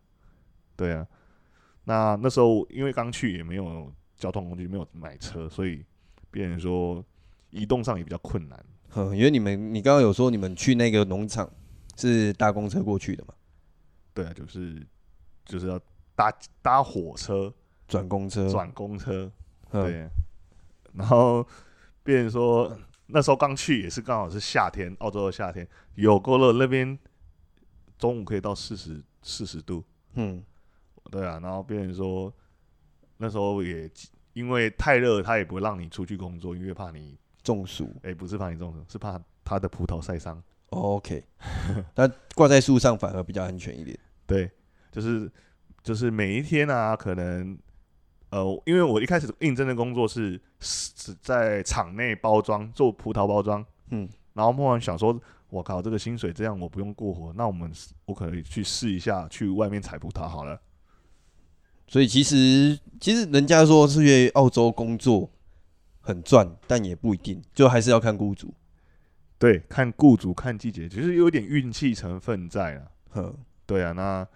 [0.75, 1.07] 对啊，
[1.85, 5.83] 那那时候因为刚去也没有交通工具，没有买车，所以
[6.29, 7.03] 别人说
[7.53, 8.65] 移动上也比较困难。
[8.95, 11.49] 嗯，因为你们你刚刚有说你们去那个农场
[11.95, 13.33] 是搭公车过去的嘛？
[14.13, 14.85] 对啊，就是
[15.45, 15.79] 就是要
[16.15, 17.53] 搭搭火车
[17.87, 19.31] 转公车，转公车，
[19.71, 20.09] 对。
[20.93, 21.47] 然后
[22.03, 22.75] 别人说
[23.07, 26.97] 那时候刚去也是刚好是夏天，澳洲的夏天有够热，那边
[27.97, 29.83] 中午可以到四十四十度。
[30.13, 30.43] 嗯，
[31.09, 31.39] 对啊。
[31.41, 32.31] 然后别人说
[33.17, 33.89] 那时候也
[34.33, 37.17] 因为太热，他也不会让你出去工作，因为怕你。
[37.43, 37.91] 中暑？
[37.97, 40.41] 哎、欸，不是怕你中暑，是怕他的葡萄晒伤。
[40.69, 41.23] Oh, OK，
[41.93, 43.95] 那挂在树上反而比较安全一点。
[44.25, 44.49] 对，
[44.91, 45.31] 就是
[45.83, 47.55] 就是每一天啊，可能
[48.31, 57.71] 呃，因为我一开始应征的工作是是在厂内包装做葡萄包装，嗯，然后莫然想说，我靠，这个薪水这样我不用过活，那我们
[58.05, 60.59] 我可以去试一下去外面采葡萄好了。
[61.87, 65.29] 所以其实其实人家说是去澳洲工作。
[66.05, 68.53] 很赚，但也不一定，就还是要看雇主。
[69.39, 72.91] 对，看雇主，看季节，其实有点运气成分在啊。
[73.11, 73.35] 哼，
[73.65, 74.27] 对啊，那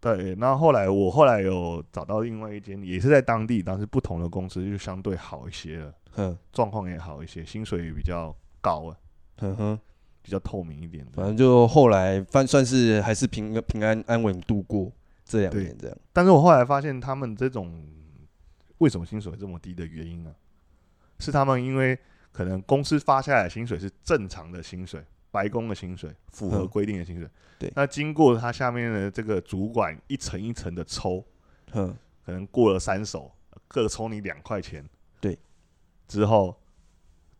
[0.00, 5.94] 对，那后来我后来有找到另外一间，也是在当地，但是不同的公司，就相对好一些了。
[6.12, 8.96] 哼，状况也好一些，薪水也比较高啊。
[9.38, 9.78] 哼哼，
[10.22, 11.06] 比较透明一点。
[11.12, 14.90] 反正就后来算算是还是平平安安稳度过
[15.24, 15.96] 这两年这样。
[16.12, 17.86] 但是我后来发现，他们这种
[18.78, 20.34] 为什么薪水这么低的原因呢？
[21.18, 21.98] 是他们因为
[22.32, 27.28] 可能公司发下来的薪水是正常的薪水，白工的薪水，符合规定的薪水。
[27.58, 31.24] 对，那经过他下面的这个主管一层一层的抽，
[31.72, 33.32] 嗯，可能过了三手，
[33.66, 34.84] 各抽你两块钱。
[35.20, 35.38] 对，
[36.06, 36.54] 之后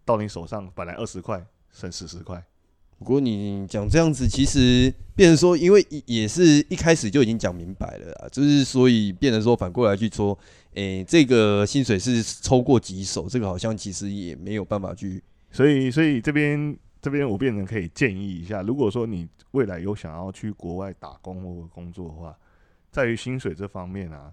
[0.04, 2.42] 到你手上本来二十块，剩四十块。
[2.98, 10.38] 不过你讲这样子，其实变成说，因为也是一开始就已经讲明白了啊，就是所以变成说反过来去说。
[10.76, 22.36] 诶、欸，这个薪水是抽过几手，这个好像其实也没有办法去，所以所以这边这边我变成可以建议一下，如果说你未来有想要去国外打工或工作的话，
[22.90, 24.30] 在于薪水这方面啊，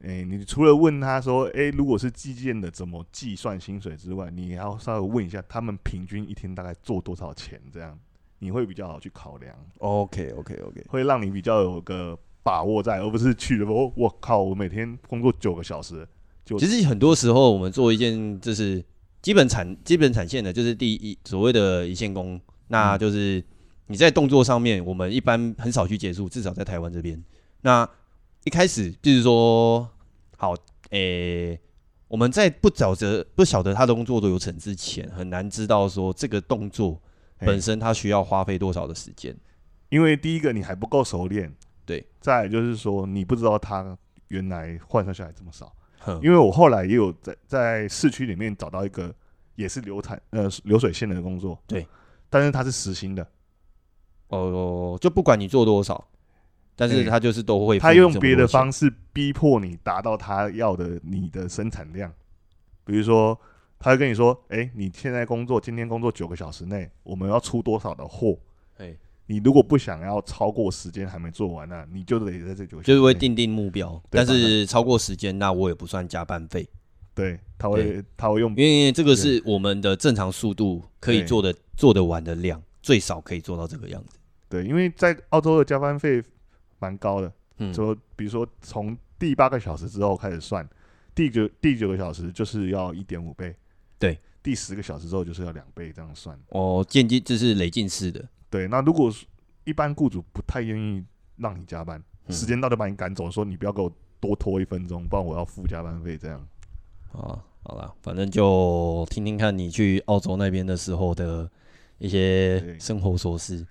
[0.00, 7.98] 诶、欸，你除了问他说，诶、欸，如果是计件的怎么计算薪水之外，你还要稍微问一下他们平均一天大概做多少钱，这样
[8.38, 9.54] 你会比较好去考量。
[9.80, 12.18] OK OK OK，会让你比较有个。
[12.48, 13.70] 把握在，而不是去了。
[13.70, 16.08] 我我靠，我每天工作九个小时。
[16.46, 18.82] 就其实很多时候，我们做一件就是
[19.20, 23.44] 基本产基本产线的，就是第一所谓的一线工，那就是
[23.88, 27.22] 你在动作上面，我们一般很少去结束，至少在台湾这边。
[27.60, 27.86] 那
[28.44, 29.86] 一开始就是说，
[30.38, 30.54] 好，
[30.88, 31.60] 诶、欸，
[32.08, 36.98] 我们在不晓得不晓得他的工作流程之前，很难知道说这个动作
[37.40, 39.36] 本身它需要花费多少的时间，
[39.90, 41.54] 因为第一个你还不够熟练。
[41.88, 43.96] 对，再来就是说，你不知道他
[44.28, 45.74] 原来换算下来这么少，
[46.20, 49.10] 因为我后来也有在在市区里面找到一个
[49.54, 51.88] 也是流产呃流水线的工作，对，
[52.28, 53.26] 但是他是实薪的，
[54.28, 56.06] 哦，就不管你做多少，
[56.76, 62.12] 但是他就是都会，他用别的方式逼迫你达到他要的你的生产量，
[62.84, 63.40] 比如说
[63.78, 68.36] 他会跟你说，哎，你现在工作今天工作九个小时内，我们要出多少的货，
[68.76, 68.94] 哎。
[69.30, 76.66] 你如果不想要超过时间还没做完呢、啊，你就得在这就就是会定定目标，但是超过时间那我也不算加班费。
[77.14, 84.16] 对，他会他会用，因为这个是我们的正常速度可以做的做得完的量，最少可以做到这个样子。
[84.48, 86.22] 对，因为在澳洲的加班费
[86.78, 90.66] 蛮高的，嗯，说比如说从第八个小时之后开始算，
[91.14, 93.54] 第九第九个小时就是要一点五倍，
[93.98, 96.38] 对，第十个小时之后就是要两倍这样算。
[96.48, 98.26] 哦，渐进这是累进式的。
[98.50, 99.12] 对，那如果
[99.64, 101.04] 一般雇主不太愿意
[101.36, 106.16] 让你加班，嗯、时间到就把你赶走，说你不要给我多拖一分钟，不然我要付加班费。
[106.16, 106.38] 这样
[107.12, 111.50] 啊，好了，反正就听听看你去澳洲那边的时候的
[111.98, 113.66] 一些生活琐事。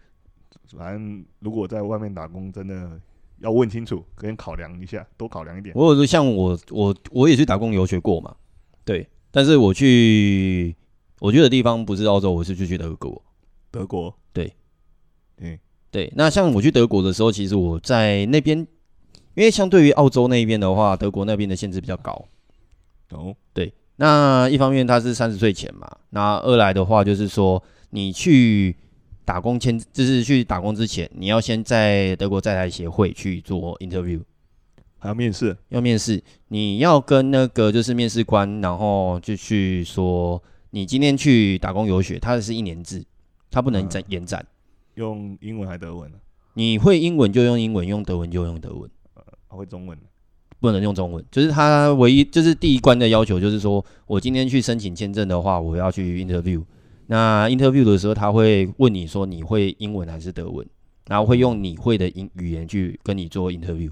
[0.78, 3.00] 反正如果在外面打工，真的
[3.40, 5.74] 要问清楚，跟考量一下，多考量一点。
[5.76, 8.36] 我有说像我，我我也去打工游学过嘛，
[8.86, 10.76] 对，但是我去
[11.20, 13.20] 我去的地方不是澳洲，我是去去德国。
[13.72, 14.54] 德国，对。
[15.40, 15.58] 嗯，
[15.92, 18.58] 对，那像我去德国的时候，其实我在那边，
[19.36, 22.26] 因为相对于澳洲那边的话，德国那边的限制比较高。
[23.12, 28.76] 哦，对，那一方面他是三十岁前嘛，那二来的话就是说，你去
[29.24, 34.22] 打工签，就是去打工之前，你要先在德国在台协会去做 interview。
[35.00, 43.06] 还要面试，要面试，你要跟那个就是面试官，然后就去说你今天去打工游学，它是一年制，
[43.52, 44.44] 它不能展延展。
[44.98, 46.18] 用英文还德文呢？
[46.56, 48.90] 你会英文就用英文，用德文就用德文。
[49.14, 49.98] 呃，会中文
[50.60, 56.64] 不能用中文，就是他唯一就是第一关的要求，就是说我今天去申请签证的话，我要去 interview。
[57.06, 60.68] 那 interview 的时候，他会问你说你会英文还是德文，
[61.08, 63.92] 然后会用你会的英语言去跟你做 interview。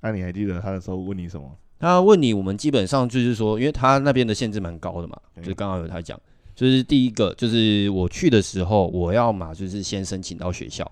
[0.00, 1.50] 那、啊、你还记得他的时候问你什么？
[1.80, 6.18] 他问你，我们基本上就是说，因为他那边的限制蛮高的嘛，就是刚刚有他讲，
[6.54, 10.90] 就是第一个就是我去的时候，我要嘛就是先申请到学校，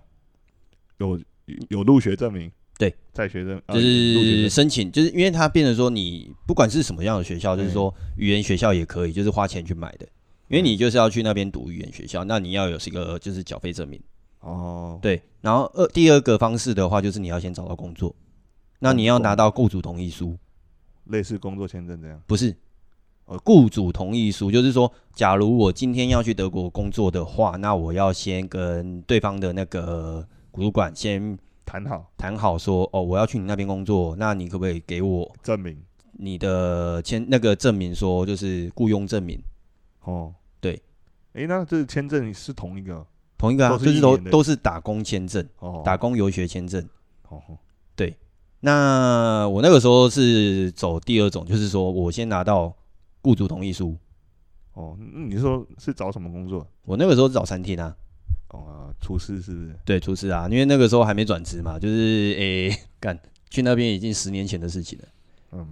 [0.98, 1.20] 有
[1.68, 10.06] 有入学证明，对，在学生就是申请，就是因为它变成说你不管是什么样的学校，就是说语言学校也可以，就是花钱去买的，
[10.48, 14.00] 因为你就是要去那边读语言学校，那你要有一个就是缴费证明。
[14.40, 18.12] 哦，对，然后二第二个方式的话，就是你要先找到工作。
[18.80, 20.36] 那你要拿到雇主同意书，
[21.04, 22.20] 类似工作签证这样？
[22.26, 22.52] 不是，
[23.26, 35.80] 呃，雇主同意书就是说，假如我今天要去德国工作的话，那我要先跟对方的那个主管先谈好，谈好说，哦，我要去你那边工作，那你可不可以给我证明
[36.12, 39.40] 你的签那个证明，说就是雇佣证明？
[40.04, 40.74] 哦，对，
[41.32, 43.06] 哎、欸，那这签证是同一个，
[43.38, 46.86] 同一个啊，就是都都是打工签证，哦，打工游学签证，
[47.28, 47.40] 哦，
[47.94, 48.16] 对。
[48.64, 52.72] 那我那个时候是走第二种，就是说我先拿到
[53.22, 53.96] 雇主同意书。
[54.74, 56.66] 哦，那你说是找什么工作？
[56.82, 57.96] 我那个时候是找餐厅啊。
[58.48, 59.74] 哦，厨师是不是？
[59.84, 65.08] 对，厨师啊，因为那个时候还没转职嘛，就是诶干去那边已经十年前的事情了。
[65.52, 65.66] 嗯，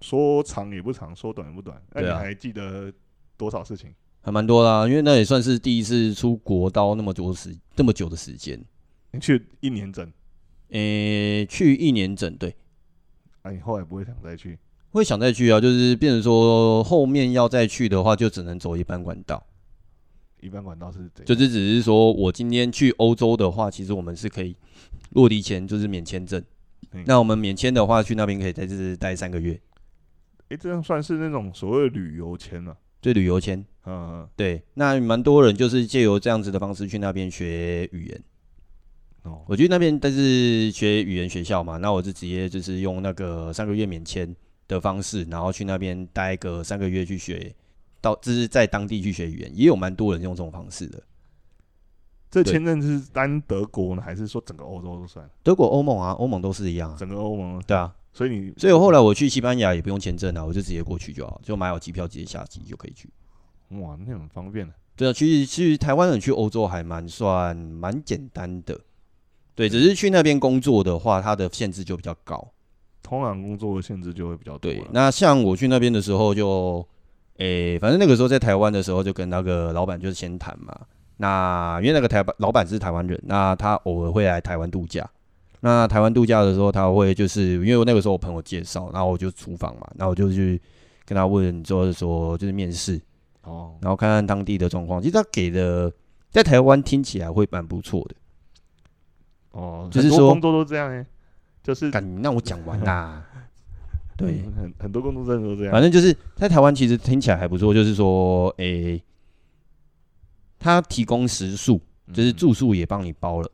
[0.00, 1.82] 说长也不长，说短也不短。
[1.92, 2.92] 那你还记得
[3.36, 3.94] 多少事情？
[4.22, 8.58] 还蛮多啦，因为那也算是第一次出国到那么多时这么久的时间。
[9.10, 10.10] 你去一年整。
[10.70, 12.56] 诶、欸，去一年整对，
[13.42, 14.58] 那、啊、你后来不会想再去？
[14.94, 19.44] 会想再去啊，就是变成说后面要再去的话，就只能走一般管道。
[20.40, 21.26] 一般管道是怎样？
[21.26, 24.54] 就是只是说我今天去欧洲的话，其实我们是可以
[25.10, 26.40] 落地签，就是免签证。
[26.92, 29.60] 嗯、那我们免签的话，去那边可以在这待三个月。
[30.50, 32.76] 诶，这样算是那种所谓旅游签了？
[33.00, 33.58] 对，旅游签。
[33.86, 34.62] 嗯嗯，对。
[34.74, 38.22] 那蛮多人就是借由这样子的方式去那边学语言。
[39.24, 44.36] 哦，我去那边，但是学语言学校嘛，那我就直接就是用那个三个月免签
[44.74, 47.54] 的方式，然后去那边待个三个月去学，
[48.00, 51.00] 到就是在当地去学语言，也有蛮多人用这种方式的。
[52.28, 55.24] 这签证是单德国呢，还是说整个欧洲都算？
[55.44, 57.62] 德国、欧盟啊，欧盟都是一样，整个欧盟。
[57.64, 63.08] 对啊，所以你，所以我后来我去西班牙也不用签证啊，我就直接过去就好，就买好机票直接下机就可以去。
[63.78, 64.74] 哇，那很方便的。
[64.96, 68.80] 对啊，其实其实台湾人去欧洲还蛮算蛮简单的。
[69.54, 72.52] 对，只是去那边工作的话，它的限制就比较高。
[73.04, 74.72] 通常工作的限制就会比较多。
[74.72, 76.84] 对，那像我去那边的时候就，
[77.36, 80.74] 诶、欸，反正那个时候在台湾的时候，就跟那个老板就是先谈嘛。
[81.18, 85.08] 那因为那个台老板是台湾人，那他偶尔会来台湾度假。
[85.60, 90.60] 那台湾度假的时候，他会就是因为我那个时候我朋友介绍，然后我就厨房嘛，然后我就去
[91.04, 93.00] 跟他问，就是说就是面试
[93.42, 95.00] 哦，然后看看当地的状况。
[95.00, 95.92] 其实他给的
[96.30, 98.14] 在台湾听起来会蛮不错的。
[99.52, 101.06] 哦，就是说工作都这样哎，
[101.64, 103.26] 就是敢让我讲完啦。
[104.16, 105.72] 对，很很多工作真的都这样。
[105.72, 107.74] 反正就是在台湾，其实听起来还不错。
[107.74, 109.04] 就是说，诶、欸，
[110.60, 111.80] 他提供食宿，
[112.12, 113.50] 就是住宿也帮你包了，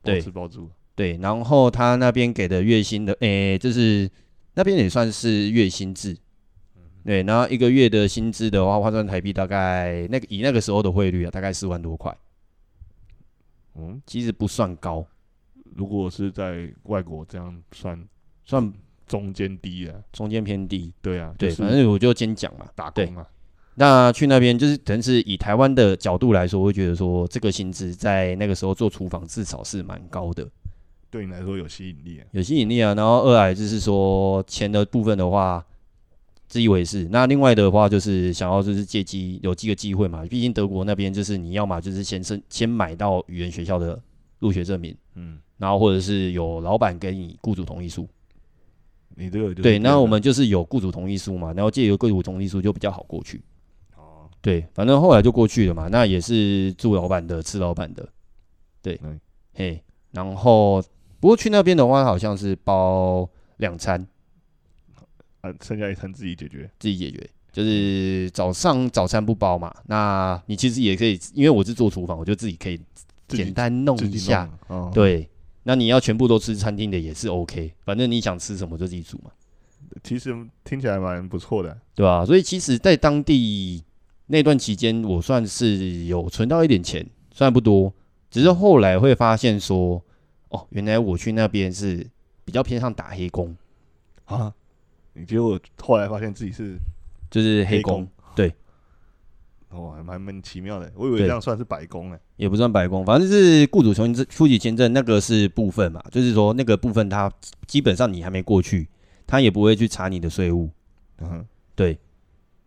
[0.00, 0.70] 对，包吃包住。
[0.94, 4.08] 对，然后他那边给的月薪的，诶、欸，就是
[4.54, 6.16] 那边也算是月薪制。
[7.04, 12.16] 对，然后一个月的薪资的话，换算台币大概那个以那个时候的汇率啊，大概四万多块。
[13.74, 15.04] 嗯，其实不算高。
[15.74, 18.08] 如果是在外国这样算
[18.44, 18.72] 算
[19.06, 20.92] 中间低啊，中间偏低。
[21.02, 23.26] 对啊，对，反正我就先讲嘛，打工嘛。
[23.74, 30.46] 那去那边就是，可能是以台湾的角度来说，我会觉得说这个薪资在那个时候做厨房至少是蛮高的。
[31.08, 32.94] 对你来说有吸引力啊，有吸引力啊。
[32.94, 35.64] 然后二来就是说钱的部分的话，
[36.46, 37.08] 自以为是。
[37.10, 44.00] 那另外的话就是想要就是借机有几个机会嘛，毕竟德国那边就是你要嘛就是先生先买到语言学校的
[44.40, 45.38] 入学证明，嗯。
[45.60, 48.08] 然后或者是有老板给你雇主同意书，
[49.14, 53.42] 你这个对，那我们就是有雇主同意书嘛，然后借由雇主同意书就比较好过去。
[53.94, 58.08] 哦，对，反正后来就过去了嘛，那也是住老板的，吃老板的，
[58.80, 59.20] 对，嗯、
[59.52, 60.82] 嘿，然后
[61.20, 64.08] 不过去那边的话，好像是包两餐，
[65.42, 72.80] 啊，剩下一餐自己解决，自己解决，就是早上早餐不包嘛，那你其实也可以，因为我是做厨房，我就自己可以
[73.28, 75.28] 简单弄一下，哦、对。
[75.62, 79.30] 那你要全部都吃餐厅的也是 OK，反正你想吃什么就自己煮嘛。
[80.02, 82.24] 其实听起来蛮不错的，对吧？
[82.24, 83.82] 所以其实，在当地
[84.26, 87.92] 那段期间，我算是有存到一点钱，虽然不多，
[88.30, 90.00] 只是后来会发现说，
[90.48, 92.06] 哦，原来我去那边是
[92.44, 93.56] 比较偏向打黑工
[94.26, 94.54] 啊。
[95.14, 96.76] 你结果后来发现自己是
[97.28, 98.19] 就是黑工，对。
[99.70, 107.32] 哦，还蛮奇妙的，我以为这样算是白工呢，也不算白工，反正是雇主从出具签证那个是部分嘛，就是说那个部分他
[107.66, 108.88] 基本上你还没过去。
[109.26, 110.68] 他也不会去查你的税务，
[111.20, 111.96] 嗯，对。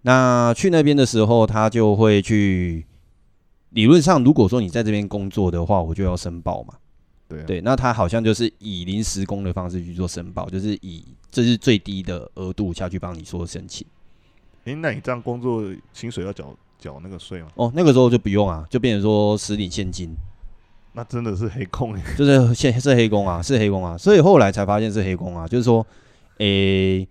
[0.04, 2.86] 那去那边的时候，他就会去。
[3.72, 6.76] 理论上，如果说你在这边工作的话，我就要申报嘛。
[7.28, 7.60] 对啊，对。
[7.60, 13.86] 那他好像就是以临时工的方式去做申报，就是以这是最低的额度下去帮你做申请。
[14.63, 17.48] 诶，那你这样工作薪水要缴缴那个税吗？
[17.56, 20.13] 哦，那个时候就不用啊，就变成说实领现金。
[20.93, 23.98] 那真的是黑工， 就是现是黑工啊，是黑工啊。
[23.98, 25.86] 所以后来才发现是黑工啊，就是说。
[26.39, 27.08] 诶、欸，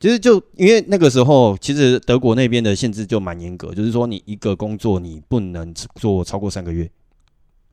[0.00, 6.90] 其实就因为那个时候，其实德国那边的限制就蛮严格，就是说你一个工作你不能做超过三个月。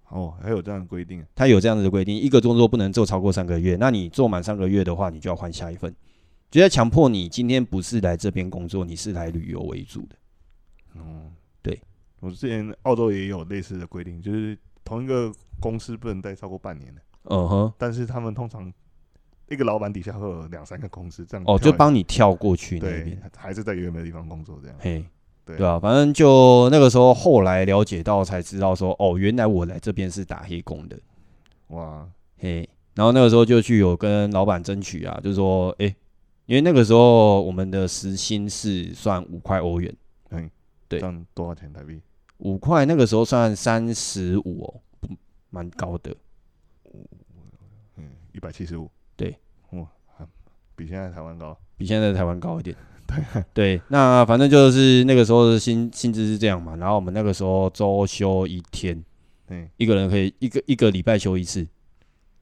[0.09, 1.25] 哦，还有这样的规定？
[1.33, 3.75] 他有这样子的规定，一个工作不能做超过三个月。
[3.79, 5.91] 那你做满三个月的话，你就要换下一份，
[6.51, 10.15] 就在强迫你今天不是来这边工作，你是来旅游为主的。
[10.95, 11.40] 嗯，对，
[12.21, 15.29] 我之前澳洲也有类似的规定，就是同一个
[15.59, 17.01] 公司不能待超过半年的。
[17.25, 18.71] 嗯哼，但是他们通常。
[19.49, 24.77] 一个老板底下会有两三个公司，这样哦，就帮你跳过去那边，还是在原本的地方工作这样。
[24.79, 25.03] 嘿，
[25.43, 30.97] 对对啊，反正就那个时候，后来了解到才知道说，哦，原来我来这边是打黑工的，
[31.67, 32.07] 哇，
[32.37, 35.95] 嘿，然后那个时候就去有跟老板争取啊，就是说，哎、欸，
[36.45, 39.93] 因为那个时候我们的时薪是算五块欧元，
[40.29, 40.49] 嗯，
[40.87, 41.99] 对，这样多少钱台币？
[42.41, 44.81] 五块那个时候算三十五哦，
[45.49, 46.15] 蛮高的，
[47.97, 48.89] 嗯，一百七十五。
[49.15, 49.35] 对，
[49.71, 49.87] 哇，
[50.75, 52.75] 比现在台湾高，比现在台湾高一点。
[53.11, 56.77] 对对，那反正就是那个时候的薪薪资是这样嘛。
[56.77, 59.03] 然后我们那个时候周休一天，
[59.49, 61.67] 嗯，一个人可以一个一个礼拜休一次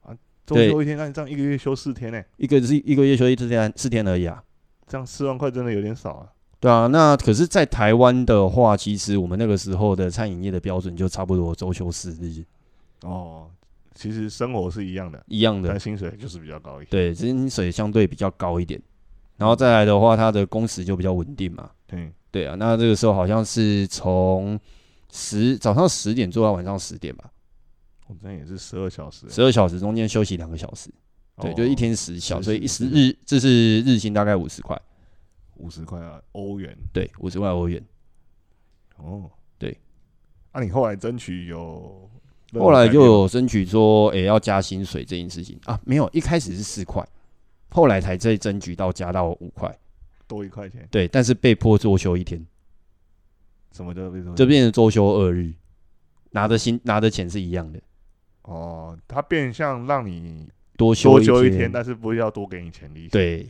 [0.02, 2.26] 啊，周休一天，那你这样一个月休四天呢、欸？
[2.36, 4.42] 一个是一个月休一四天，四天而已啊。
[4.86, 6.28] 这样四万块真的有点少啊。
[6.60, 12.44] 对啊，那可是，在台湾的话，其实我们那个时候的餐饮业的标准就差不多周休四日。
[13.02, 13.48] 哦。
[13.92, 16.90] 其实生活是一样的，一样的，但薪水就是比较高一点。
[16.90, 18.80] 对，薪水相对比较高一点。
[19.36, 21.68] 然后再来的话，它的工时就比较稳定嘛。
[21.86, 22.54] 对，对啊。
[22.54, 24.58] 那这个时候好像是从
[25.12, 27.30] 十早上十点做到晚上十点吧。
[28.06, 30.88] 我这也是十二小时，十二小时中间休息两个小时。
[31.42, 34.80] 对，就一天十小时，所以一十日这是日薪大概五十块，
[35.60, 36.76] 五十块啊，欧元。
[36.92, 37.82] 对，五十块欧元。
[38.96, 39.76] 哦，对。
[40.52, 42.08] 那你后来争取有？
[42.54, 47.06] 后来就有争取说，诶、欸，要加薪水这件事情啊，没有，一开始是四块，
[47.68, 49.72] 后来才再争取到加到五块，
[50.26, 50.88] 多一块钱。
[50.90, 52.44] 对，但是被迫周休一天。
[53.70, 54.34] 什么叫被迫？
[54.34, 55.52] 就变成周休二日，
[56.30, 57.80] 拿的薪拿的钱是一样的。
[58.42, 63.10] 哦，他变相让你多休多休一天，但是不要多给你钱利息。
[63.10, 63.48] 对，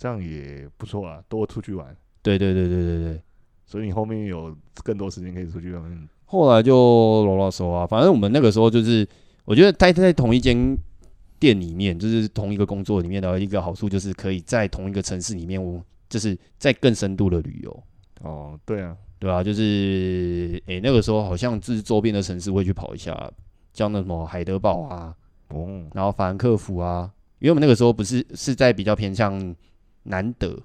[0.00, 1.94] 这样也不错啊，多出去玩。
[2.22, 3.22] 对对对对对对，
[3.66, 6.08] 所以你后面有更多时间可以出去玩。
[6.24, 9.06] 后来就啰啰嗦啊，反正我们那个时候就是，
[9.44, 10.74] 我觉得待在同一间
[11.38, 17.82] 店里面，就是同一个工作里面的一个好处，就是可以在同一个城市里面，我就是在更深度的旅游。
[18.22, 23.30] 哦，对啊，对啊，就是诶、欸，那个时候好像就是周边的城市会去跑一下，
[23.74, 25.14] 像那什么海德堡啊，
[25.48, 29.54] 哦，然后法兰克福啊，因为我们那个时候不是是在比较偏向
[30.10, 30.58] 南德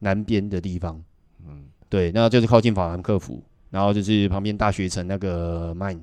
[0.00, 1.02] 南边的地方，
[1.46, 3.42] 嗯，对，那就是靠近法兰克福。
[3.68, 5.98] 然后就是旁边大学城那个 Main，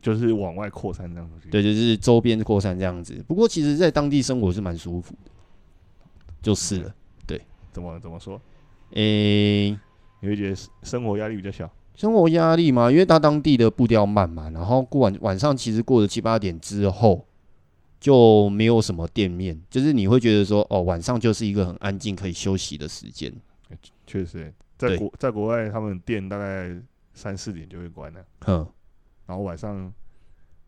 [0.00, 1.48] 就是往外扩散这样子。
[1.50, 3.22] 对，就是周边扩散这样子。
[3.26, 5.30] 不过其实，在当地生活是蛮舒服的，
[6.40, 6.94] 就是了。
[7.26, 7.38] 对，
[7.72, 8.40] 怎么怎么说？
[8.92, 9.80] 诶、欸，
[10.20, 11.70] 你会觉得生活压力比较小？
[11.96, 17.26] 生活压力嘛，因为他当地的步调慢嘛，然后过晚晚上其实过了七八点之后
[18.04, 23.32] 就没有什么店面，就是你会觉得说，哦，晚上就是一个很安静可以休息的时间。
[24.06, 24.52] 确实。
[24.76, 26.76] 在国在国外，他们店大概
[27.14, 28.68] 三四点就会关了，嗯，
[29.24, 29.90] 然后晚上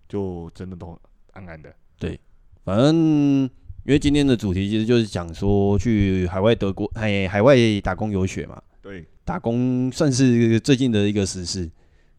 [0.08, 0.98] 就真的都
[1.32, 1.70] 暗暗的。
[1.98, 2.18] 对，
[2.64, 8.62] 反正因为今天的主题其实就是讲说去海外德国，海海外打工游学嘛。
[8.80, 11.70] 对，打工算是最近的一个时事。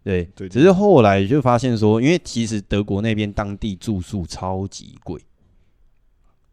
[0.07, 5.21] 对，对，只是后来就发现说，因为其实德国那边当地住宿超级贵。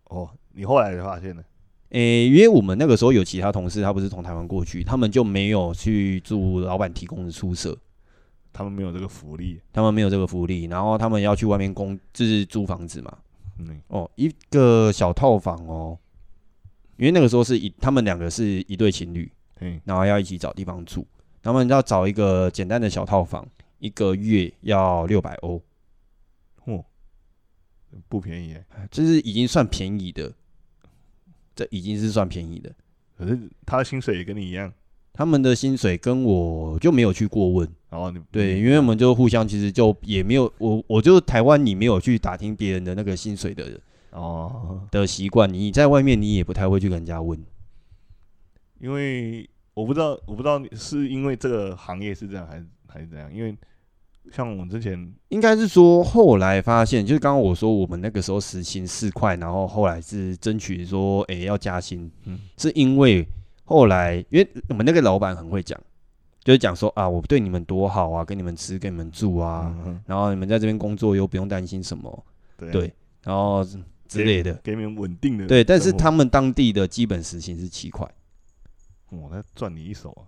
[0.06, 1.44] 哦，你后来才发现的？
[1.90, 7.78] 诶、欸，因为我们那个时候有其他同事，他不是从台湾过去，他们就没有去住老板提供的宿舍，
[8.52, 13.16] 他们没有这个福利，他们没有这个福利，然后他们要去外面工，就是租房子嘛。
[13.60, 15.96] 嗯，哦，一个小套房哦，
[16.96, 19.30] 因为那个时候是一，他们两个是一对情侣，
[19.60, 21.06] 嗯，然后要一起找地方住，
[21.44, 23.46] 他们要找一个简单的小套房，
[23.78, 25.62] 一个月要六百欧，
[26.64, 26.82] 哦，
[28.08, 30.32] 不便宜耶，这是已经算便宜的，
[31.54, 32.74] 这已经是算便宜的。
[33.18, 34.72] 可是他的薪水也跟你一样，
[35.12, 37.68] 他们的薪水跟我就没有去过问。
[37.90, 43.78] 哦，你对，因为我们就互相其实就也没有我，我就台湾你没有去打听别人的那个薪水的
[44.12, 44.80] 哦。
[44.90, 47.38] 的习惯，你在外面你也不太会去跟人家问，
[48.80, 53.56] 因为我不知道，我不知道是因为这个行业是这样还是还是怎样，因为
[54.32, 63.26] 像我之前应该是说后来发现，就是刚刚我说我们那个时候时薪四块，然后后来是争取说哎、欸、要加薪，嗯，是因为
[63.64, 65.78] 后来因为我们那个老板很会讲。
[66.42, 72.26] 就是讲说啊，我对你们多好啊，给你们吃，给你们住啊，嗯、然后你们在这边工作又不用担心什么，
[72.58, 73.64] 对，对，然后
[74.06, 75.64] 之类的，给，给你们稳定的，对。
[75.64, 78.06] 但是他们当地的基本时薪是七块，
[79.10, 80.22] 哇，他赚你一手啊，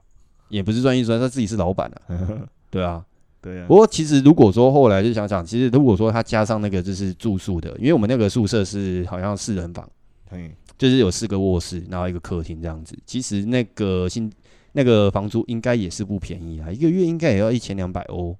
[0.48, 3.04] 也不是赚一手，他自己是老板啊， 对啊，
[3.40, 3.66] 对啊。
[3.66, 9.88] 不过其实如果说后来就想想，其实如果说他加上那个就是住宿的，因为我们那个宿舍是好像四人房，
[10.30, 14.32] 嗯，就是有四个卧室，然后一个客厅这样子，其实那个新。
[14.78, 18.36] 那个房租应该也是不便宜啊，一个月应该也要一千两百欧，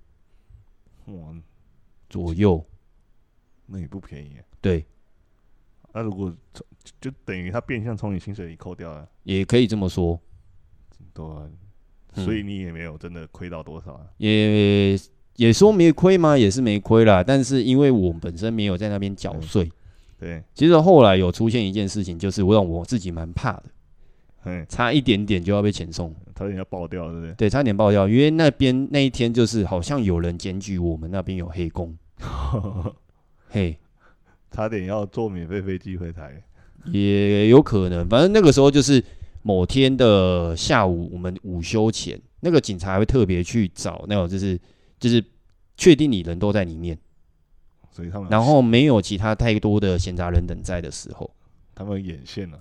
[1.07, 1.35] 哇，
[2.11, 2.63] 左右，
[3.65, 4.37] 那也不便宜。
[4.37, 4.85] 啊对，
[5.97, 6.31] 那、啊、如果
[7.01, 10.21] 就等于他变相从你薪水里扣掉了，也可以这么说。
[11.15, 11.49] 对、啊，
[12.17, 14.07] 所以你也没有真的亏到多少啊？
[14.19, 14.95] 也
[15.37, 16.37] 也说没亏吗？
[16.37, 19.73] 也是没亏啦，但是因为我本身没有在那边缴税，
[20.19, 23.65] 对，其实后来有出现一件事情，就是我让我自己蛮怕的。
[24.69, 27.33] 差一点点就要被遣送，差点要爆掉，对不对？
[27.37, 31.97] 对，差点爆掉，因为那边那一天就是好像有人检举我们那边有黑工，
[33.49, 33.79] 嘿，
[34.57, 36.43] 差点要坐免费飞机回台，
[36.87, 38.09] 也有可能。
[38.09, 39.05] 反正那个时候就是
[39.43, 44.59] 某天的下午，我们午休前，那个警察还会特别去找那种，就是
[44.99, 45.23] 就是
[45.77, 46.99] 确定你人都在里面，
[47.91, 51.31] 所以他们然后没有其他太多的闲杂人等在的时候，
[51.75, 52.59] 他们眼线了。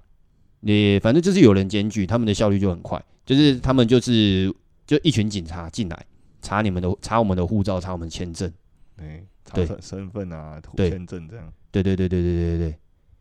[0.59, 4.53] 也反正就是有人检举，他们的效率就很快，就是他们就是
[4.85, 6.05] 就一群警察进来
[6.41, 8.51] 查你们的查我们的护照，查我们签证，
[8.97, 11.53] 对，查身身份啊，签证这样。
[11.83, 12.77] 对对对对对对对对。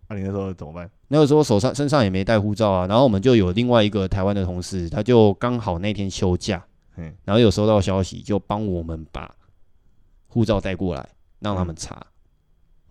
[0.08, 0.90] 那、啊、你那时候怎么办？
[1.08, 6.62] 那个时候手上身上也没带护照啊，然后我们就有另外一个台湾的同事，他就刚好那天休假，
[6.96, 9.34] 嗯然后有收到消息，就帮我们把
[10.28, 11.08] 护照带过来，
[11.40, 12.06] 让他们查。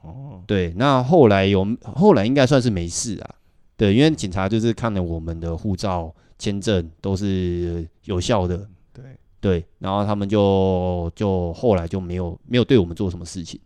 [0.02, 3.36] 哦，对，那后来有后来应该算是没事啊。
[3.78, 9.04] 对，因为警察就是看了我们的护照、签证都是有效的，对
[9.40, 13.60] 对，然后他们就就后来就没有没有对我们做什么事情。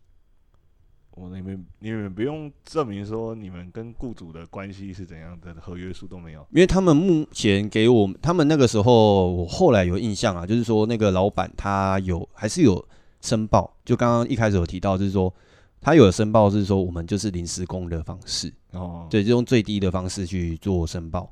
[1.17, 6.45] 我你们你们不用证明说你们跟雇主的关系是怎样的，合约书都没有。
[6.51, 12.87] 因为他们目前给我们，他们那个时候我后来有印象啊，就是说那个老板他有还是有
[13.21, 15.33] 申报，就刚刚一开始有提到，就是说。
[15.79, 21.31] 他有申报是说我们就是临时工的方式哦，对，就用最低的方式去做申报，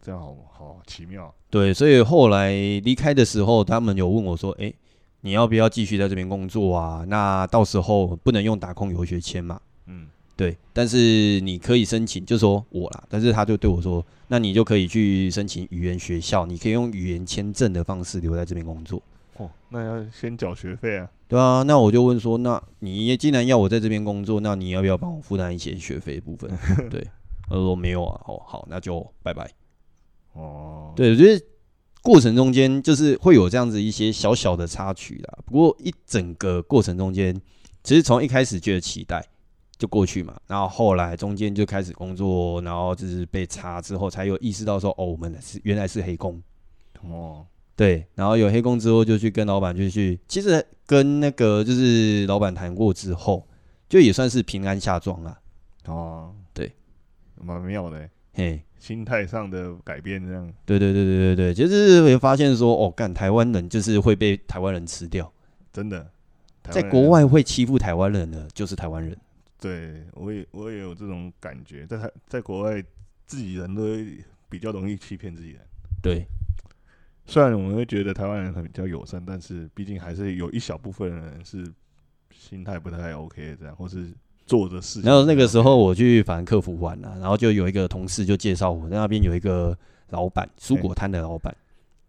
[0.00, 1.34] 这样好好奇妙。
[1.48, 4.76] 对，所以后来离开的时候，他们有问我说：“哎、欸，
[5.24, 7.02] 你要不要继续在这边工作啊？
[7.08, 9.58] 那到时候不能用打工游学签嘛？
[9.86, 10.06] 嗯，
[10.36, 13.02] 对，但是你可以申请，就说我啦。
[13.08, 19.02] 但是他就对我说：那你就可以去申请语言学校，你可以用语言签证的方式留在这边工作。
[19.38, 26.50] 哦，那要先缴学费啊。”对啊，那我就问说，那你既然要我在这边工作，那你要不要帮我负担一些学费部分？
[26.90, 27.02] 对，
[27.48, 29.50] 他说没有啊，哦，好，那就拜拜。
[30.34, 31.42] 哦，对，我觉得
[32.04, 35.38] 过程中间就是会有这样子一些小小的插曲啦。
[35.46, 37.34] 不过一整个过程中间，
[37.82, 39.26] 其实从一开始觉得期待
[39.78, 46.40] 就过去嘛，然后后来中间就开始工作，然后就是被查之后，才有意识到说，哦，我们是原来是黑工。
[47.08, 47.46] 哦。
[47.76, 53.44] 对，然后有黑工之后，就去跟老板就去，其实跟那个就是老板谈过之后，
[53.88, 55.38] 就也算是平安下庄了。
[55.86, 56.72] 哦，对，
[57.34, 60.46] 蛮妙的，嘿，心态上的改变这样。
[60.66, 65.32] 对对对对对对，就是会发现说，哦，干台湾人就是会被台湾人吃掉，
[65.72, 66.06] 真的，
[66.64, 69.16] 在国外会欺负台湾人的就是台湾人。
[69.58, 72.84] 对，我也我也有这种感觉，在台在国外
[73.24, 73.82] 自己人都
[74.50, 75.60] 比较容易欺骗自己人。
[76.02, 76.26] 对。
[77.26, 81.66] 虽然我们会觉得台湾人很比较友善，但是毕竟还是有一小部分人是
[82.30, 84.12] 心态不太 OK 这样，或是
[84.46, 85.02] 做的事情。
[85.02, 89.76] 然后那个时候我去法兰克福玩啊，然后就有一个同事就介绍我在那边有一个
[90.10, 91.54] 老板，蔬果摊的老板，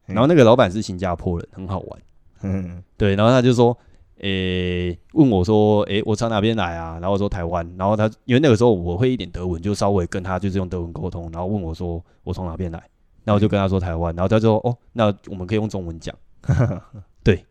[0.06, 2.02] 然后那个老板是新加坡人，很好玩。
[2.42, 3.76] 嗯，对，然后他就说，
[4.20, 6.94] 诶、欸，问我说，诶、欸，我从哪边来啊？
[7.00, 12.78] 然后我说台湾，然后他因为那个时候我会一点德文，就稍微跟他就是用德文沟通，然后问我说我从哪边来，
[13.24, 16.16] 然后我就跟他说台湾，然后他就说，哦，那我们可以用中文讲，
[17.24, 17.44] 对，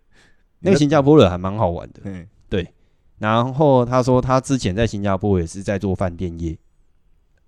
[0.60, 2.28] 那个新加坡人还蛮好玩的，嗯，对，
[3.18, 6.56] 然后他说他之前在新加坡也是在做饭店业。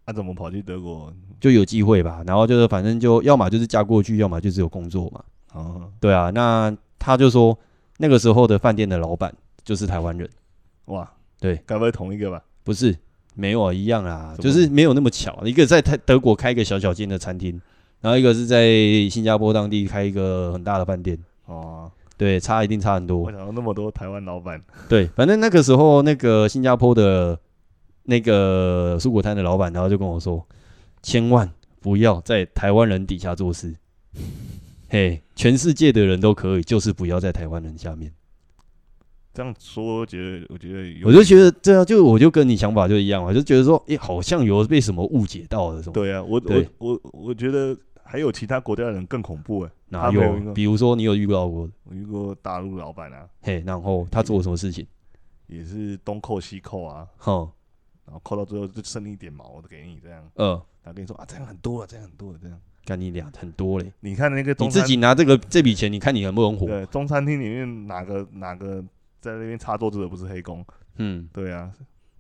[0.05, 1.13] 他、啊、怎么跑去德国？
[1.41, 5.25] 就有机会吧，然后就是反正就要么就是嫁过去，要么就是有工作嘛。
[5.53, 7.59] 哦，对啊，那他就说
[7.99, 10.29] 那个时候的饭店的老板就是台湾人。
[10.87, 11.11] 哇，
[11.41, 12.41] 对，该不会同一个吧？
[12.63, 12.97] 不是，
[13.35, 15.45] 没有啊，一样啊，就是没有那么巧。
[15.45, 17.61] 一个在泰德国开一个小小间的餐厅，
[18.01, 18.69] 然后一个是在
[19.11, 21.19] 新加坡当地开一个很大的饭店。
[21.47, 23.19] 哦，对，差一定差很多。
[23.19, 24.63] 我想到那么多台湾老板。
[24.89, 27.39] 对，反正那个时候那个新加坡的。
[28.09, 30.47] 那个蔬果摊的老板，然后就跟我说
[31.03, 31.51] ：“千万
[31.81, 33.75] 不要在台湾人底下做事，
[34.89, 38.13] 嘿，全世界的人都可以，就是不要在台湾人下面。”
[39.35, 45.93] 这样说，我觉得，我觉得，我就觉得这样，就我就跟你想法就一样嘛，就觉得说，诶，好像有被什么误解到了什么。
[45.93, 49.71] 对啊，我我我我觉得还有其他国家的人更恐怖诶。
[49.89, 50.53] 哪有？
[50.55, 51.69] 比如说你有遇到过？
[51.85, 54.87] 我遇过大陆老板啊，嘿，然后他做了什么事情？
[55.47, 57.49] 也是东扣西扣啊，哼。
[58.05, 60.23] 然后扣到最后就剩一点毛，给你这样。
[60.37, 60.51] 嗯，
[60.83, 62.57] 然后跟你说啊，这样很多了，这样很多了，这样。
[62.85, 63.93] 干你俩很多嘞。
[63.99, 66.67] 你看那个，你自己拿这个这笔钱，你看你能不能活？
[66.67, 68.81] 对，中餐厅里面哪个哪个
[69.21, 70.65] 在那边擦桌子的不是黑工？
[70.99, 71.73] 嗯，对啊。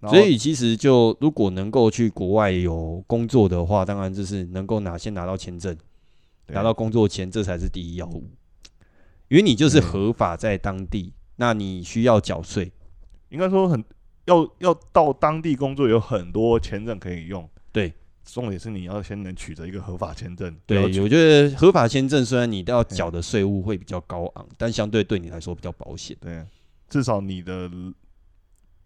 [0.08, 5.76] 所以其实就如果能够去国外有工作的话，当然就是能够拿先拿到签证，
[6.48, 8.24] 拿到工作签，这才是第一要务。
[9.28, 12.72] 因为你就是合法在当地，那你需要缴税。
[13.28, 13.84] 应该说很。
[14.26, 17.48] 要要到当地工作，有很多签证可以用。
[17.70, 17.94] 对，
[18.24, 20.52] 重点是你要先能取得一个合法签证。
[20.66, 26.16] 对，我觉得合法签证虽然你都要缴的税务会比较高昂，但相对对你来说比较保险。
[26.20, 26.44] 对，
[26.88, 27.70] 至少你的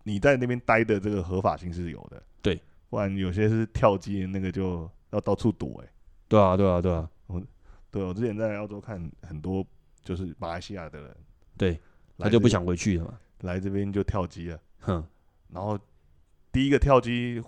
[0.02, 2.22] 你在那边待的这个合法性是有的。
[2.42, 5.82] 对，不然有些是跳机的那个就要到处躲。
[5.82, 5.92] 哎，
[6.28, 7.10] 对啊，对啊，对啊。
[7.26, 7.42] 我
[7.90, 9.66] 对我之前在澳洲看很多
[10.02, 11.16] 就是马来西亚的人，
[11.56, 11.80] 对，
[12.18, 14.60] 他就不想回去了嘛，来这边就跳机了。
[14.80, 15.04] 哼。
[15.48, 15.78] 然后
[16.52, 17.42] 第一个跳机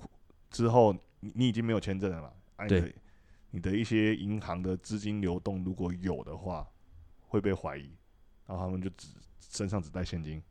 [0.51, 2.33] 之后，你你已经没有签证了嘛？
[2.57, 2.95] 啊、对，
[3.51, 6.69] 你的一些银行的资金流动如果有的话，
[7.21, 7.91] 会被怀疑，
[8.47, 10.43] 然后他们就只身上只带现金。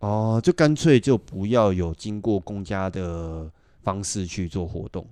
[0.00, 3.50] 哦，就干脆就不要有经过公家的
[3.82, 5.06] 方式去做活动，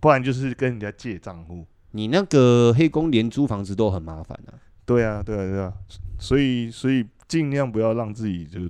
[0.00, 1.64] 不然就是跟人家借账户。
[1.90, 4.54] 你那个黑工连租房子都很麻烦啊。
[4.84, 5.72] 对啊，对啊，对啊，
[6.18, 8.60] 所以所以尽量不要让自己就。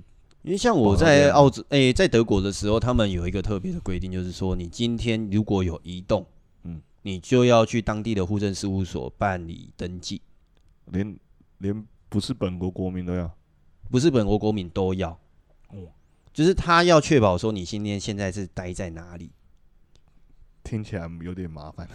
[0.41, 6.25] 因为像我在澳洲，诶、欸，在德国的时候，他们有一个特别的规定，就是说，你今天如果有移动，
[6.63, 10.21] 嗯，你就要去当地的户政事务所办理登记，
[10.85, 11.19] 连
[11.57, 13.29] 连不是本国国民都要，
[13.91, 15.17] 不是本国国民都要，哦，
[16.39, 19.29] 就是他要确保说你今天现在是待在哪里，
[20.63, 21.85] 听起来有点麻烦，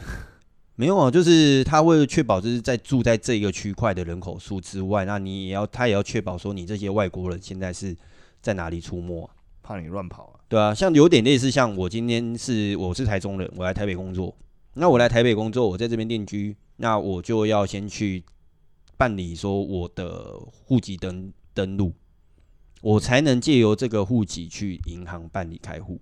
[0.74, 7.96] 没有啊，就是他为了确保就是在住在这个区块的人口数之外，那你也要他也要确保说你这些外国人现在是。
[8.42, 9.30] 在哪里出没？
[9.62, 10.40] 怕你乱跑啊？
[10.50, 14.36] 对啊，像有点类似，像我今天是我是台中人，我来台北工作。
[14.74, 18.22] 那我来台北工作，我在这边定居，那我就要先去
[18.98, 21.94] 办理说我的户籍登登录，
[22.84, 25.98] 我才能借由这个户籍去银行办理开户。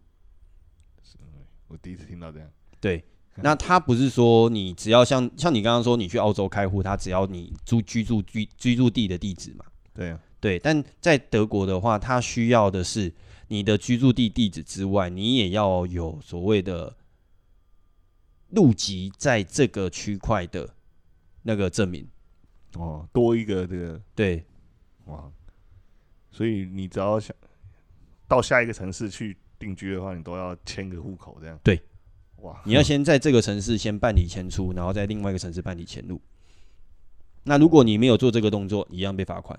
[1.05, 1.17] 是，
[1.69, 2.51] 我第一次听到这样。
[2.81, 3.05] 对，
[3.37, 9.65] 那他不是说你只要像像你刚刚说你去澳洲开户，他只要你住居住居居住地的地址嘛？
[9.95, 10.21] 对啊。
[10.41, 13.15] 对，但在德国的话，他需要的是
[13.47, 16.97] 你的居住地地址之外，你也要有所谓的
[18.49, 20.69] 入籍在这个区块的
[21.45, 22.09] 那个证明。
[22.75, 24.03] 哦，多一个这个。
[24.17, 24.45] 对，
[25.05, 25.31] 哇，
[26.33, 27.37] 所以你只要想
[28.27, 31.57] 到下一个城市去定居的话，你都要迁个户口这样。
[31.63, 31.81] 对，
[32.39, 36.21] 哇，你要先在这个城市先办理迁出，然后在另外一个城市办理迁入。
[37.45, 39.59] 那如果你没有做这个动作，一样被罚款。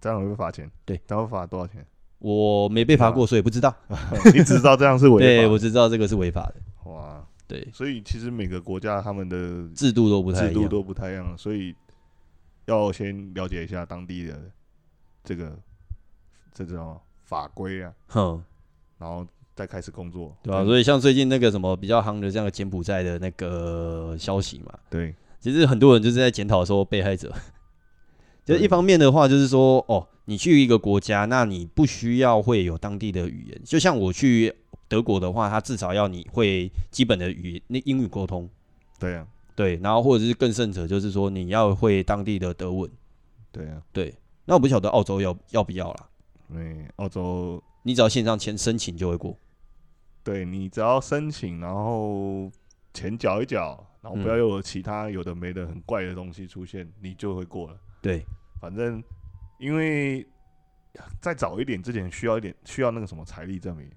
[0.00, 0.70] 这样会被罚钱？
[0.84, 1.86] 对，这样会罚多少钱？
[2.18, 3.74] 我没被罚过，所以不知道。
[4.34, 5.20] 你只知道这样是违法？
[5.24, 6.90] 对，我只知道这个是违法的。
[6.90, 11.74] 哇，对，所以其实每个国家他们的制度都不太制度都不太一样，所以
[12.66, 14.50] 要先了解一下当地的
[15.24, 15.58] 这个
[16.64, 18.42] 这种法规啊，哼，
[18.98, 20.64] 然后再开始工作，对吧？
[20.64, 27.32] 所以像最近那个什么比较夯的这样的柬埔寨的那个消息嘛，对，其实很多人就是在检讨说被害者。
[28.46, 33.60] 就一方面的话，就是说，哦，你去一个国家，那你不需要会有当地的语言。
[33.64, 34.54] 就像我去
[34.86, 38.48] 德国的话，他至少要你会基本的语，那英语沟通。
[39.00, 39.26] 对啊，
[39.56, 42.88] 对，然后或者是更甚者，就是说你要会当地的德文。
[43.50, 46.08] 对啊，对，那我不晓得澳洲要要不要啦。
[46.52, 49.36] 对，澳洲你只要线上签申请就会过。
[50.22, 52.50] 对，你只要申请，然后
[52.92, 57.76] 钱缴一缴，然后不要有其他有的没的很怪的东西出现，嗯、你就会过了。
[58.02, 58.24] 对，
[58.60, 59.02] 反正
[59.58, 60.26] 因为
[61.20, 63.88] 再早一点之前需要一点需要那个什么财力证明，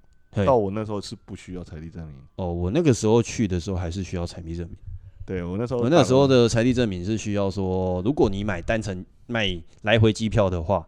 [0.46, 2.16] 到我那时候是不需要财力证明。
[2.36, 4.78] 哦，我那个时候去的时候还是需要财力证明。
[5.26, 9.48] 对，我那时候，我那时候的财力证明是需要说，如果你买单程买
[9.84, 10.88] 来回机票的话，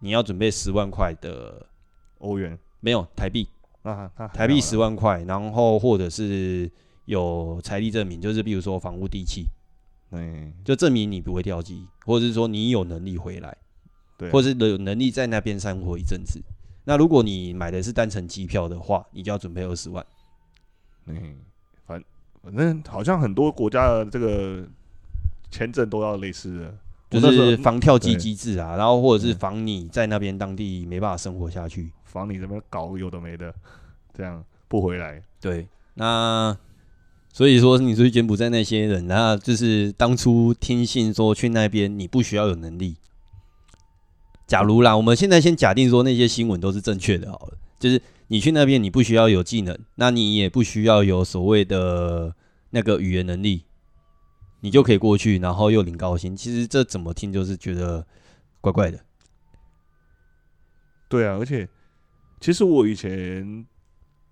[0.00, 1.66] 你要准备十万块的
[2.18, 3.48] 欧元，没有台币。
[3.82, 6.70] 啊，台币十万块，然后或者是
[7.06, 9.46] 有财力证明，就是比如说房屋地契，
[10.10, 13.56] 嗯，就证明你不会掉机，或者是说你有能力回来，
[14.18, 16.42] 对，或者是有能力在那边生活一阵子。
[16.84, 20.04] 那如果你买的是单程机票的话，你就要准备二十万。
[21.06, 21.38] 嗯，
[21.86, 22.04] 反
[22.42, 24.68] 反正好像很多国家的这个
[25.50, 26.78] 签证都要类似的，
[27.10, 31.90] 就是防跳机机制啊，然后或者是防你在那边当地没办法生活下去。
[32.04, 33.52] 防你这边搞有的没的，
[34.16, 35.20] 这样不回来。
[35.40, 36.56] 对，那
[37.32, 42.96] 所以说你去柬埔寨那些人，那就是当初听信说去那边你不需要有能力。
[44.46, 52.34] 假如啦，我们现在先假定说那些新闻都是正确的好了，就是你去那边你不需要有技能，那你也不需要有所谓的
[52.70, 53.62] 那个语言能力，
[54.60, 56.36] 你就可以过去，然后又领高薪。
[56.36, 58.06] 其实这怎么听就是觉得
[58.60, 58.98] 怪怪的。
[61.08, 61.68] 对啊，而且。
[62.42, 63.66] 其实我以前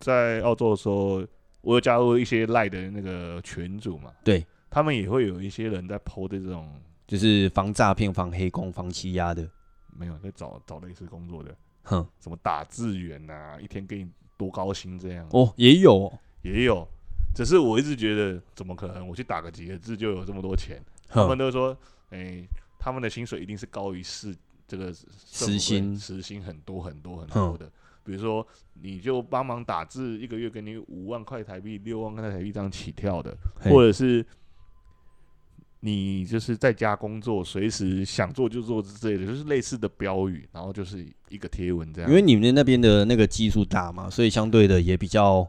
[0.01, 1.22] 在澳洲的时候，
[1.61, 6.72] 我有加入一些赖的那个群组嘛，对，他们也会有一些人在 PO 的这种，
[7.07, 9.47] 就是防诈骗、防黑工、防欺压的，
[9.95, 16.11] 没有在找找类似工作的，哼，什么打字员呐、啊，一天给你多高薪这样，哦，也有，
[16.41, 16.89] 也有，
[17.35, 19.07] 只是我一直觉得，怎么可能？
[19.07, 20.83] 我去打个几个字就有这么多钱？
[21.07, 21.76] 他们都说，
[22.11, 22.49] 哎、欸，
[22.79, 24.35] 他们的薪水一定是高于市
[24.66, 27.70] 这个时薪，时薪很多很多很多的。
[28.05, 28.47] 比如说，
[28.81, 34.24] 你就帮忙打字，一个月给你五万块台币、六万块台币这样起跳的，或者是
[35.81, 42.11] 你就是在家工作，随时想做就做之类的，就是类似的标语，然后就是一个贴文这样。
[42.11, 45.47] 因为你们那边的那个基数大嘛，所以相对的也比较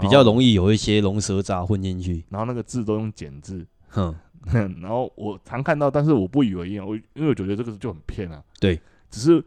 [0.00, 4.14] 比较容易有一些龙蛇杂混进去，然后那个字都用简字，哼，
[4.80, 8.80] 然后我常看到，但是我不以为意，我因为我觉得这个就很骗啊，对，
[9.10, 9.44] 只是。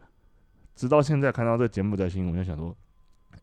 [0.78, 2.76] 直到现在看到这柬埔寨新闻，我就想说，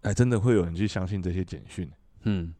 [0.04, 1.90] 哎，真的会有人去相信这些简讯？
[2.26, 2.54] 嗯，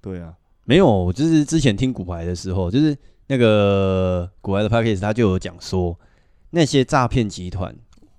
[0.00, 2.98] 对啊，没有，就是之前听股牌的时候，就是
[3.28, 5.96] 那个股牌的 p a c k a g e 他就有讲说，
[6.50, 7.72] 那些诈骗集团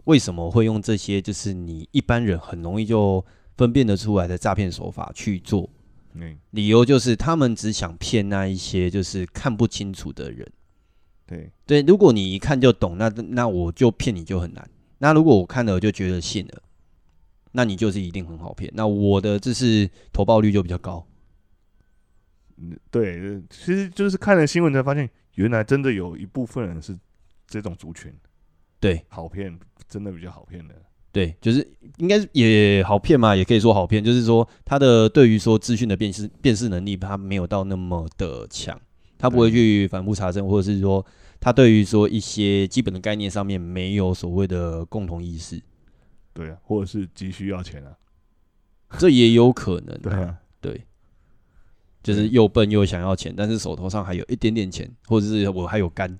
[0.05, 3.25] 为什么会用这些，就是你一般人很容易就
[3.57, 5.69] 分辨得出来的诈骗手法去做？
[6.13, 10.47] 嗯，理由就是他们只想骗那一些就是看不清楚的人。
[11.25, 14.69] 对对，如果你一看就懂，那那我就骗你就很难。
[14.99, 16.61] 那如果我看了就觉得信了，
[17.53, 18.71] 那你就是一定很好骗。
[18.75, 21.05] 那我的这是投报率就比较高。
[22.57, 26.95] 嗯，对，其实就是看了新闻才发现，原来真的有一部分人是
[27.47, 28.13] 这种族群。
[28.79, 30.75] 对，好骗，真的比较好骗的。
[31.13, 31.65] 对，就是
[31.99, 38.77] 应该也好骗嘛，也可以说好骗，就是说他的对于说资讯的辨识辨识能力，他没有到那么的强，
[39.17, 41.05] 他不会去反复查证，或者是说。
[41.39, 45.61] 他对于说一些基本的概念上面没有所谓的共同意识，
[46.33, 47.91] 对啊，或者是急需要钱啊，
[48.97, 49.99] 这也有可能。
[49.99, 50.81] 对啊，对，
[52.01, 56.17] 就是又笨又想要钱，但是手头上还有一点点钱，或者是我还有肝，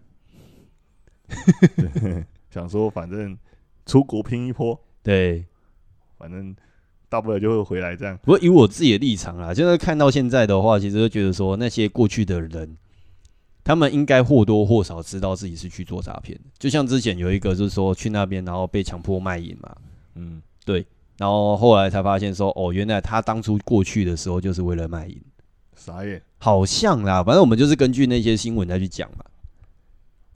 [2.52, 3.38] 想说反正
[3.86, 5.45] 出国拼一波，对，
[6.17, 6.55] 反正
[7.09, 8.17] 大不了就会回来这样。
[8.23, 12.77] 不过以我自己的立场啦，就是看到现在的话，其实就觉得说那些过去的人。
[13.65, 19.73] 他们应该或多或少知道自己是去做诈骗，就像之前有一个就是说去那边然后被强迫卖淫嘛，
[20.15, 20.86] 嗯，对，
[21.17, 25.17] 然后后来才发现说哦，原来他当初过去的时候就是为了卖淫，
[25.77, 29.23] 傻眼，好像啦，反正我们就是根据那些新闻再去讲嘛。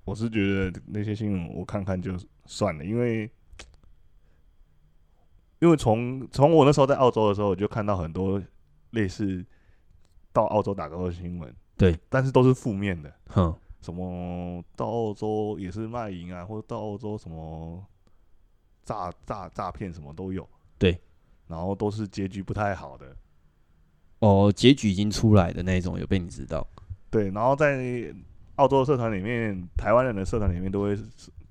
[0.05, 3.29] 我是觉得那些新闻我看看就算了，因为
[5.59, 8.41] 因为从从我那时候在澳洲的时候，我就看到很多
[8.91, 9.45] 类似
[10.31, 11.53] 到澳洲打工的新闻。
[11.77, 17.85] 对，但是都是负面的，哼，什么到澳洲也是卖淫啊，或者到澳洲什么
[18.83, 20.49] 诈诈诈骗什么都有，
[20.79, 20.99] 对，
[21.45, 23.15] 然后都是结局不太好的，
[24.19, 26.67] 哦，结局已经出来的那种有被你知道，
[27.11, 28.11] 对，然后在
[28.55, 30.97] 澳洲的社团里面，台湾人的社团里面都会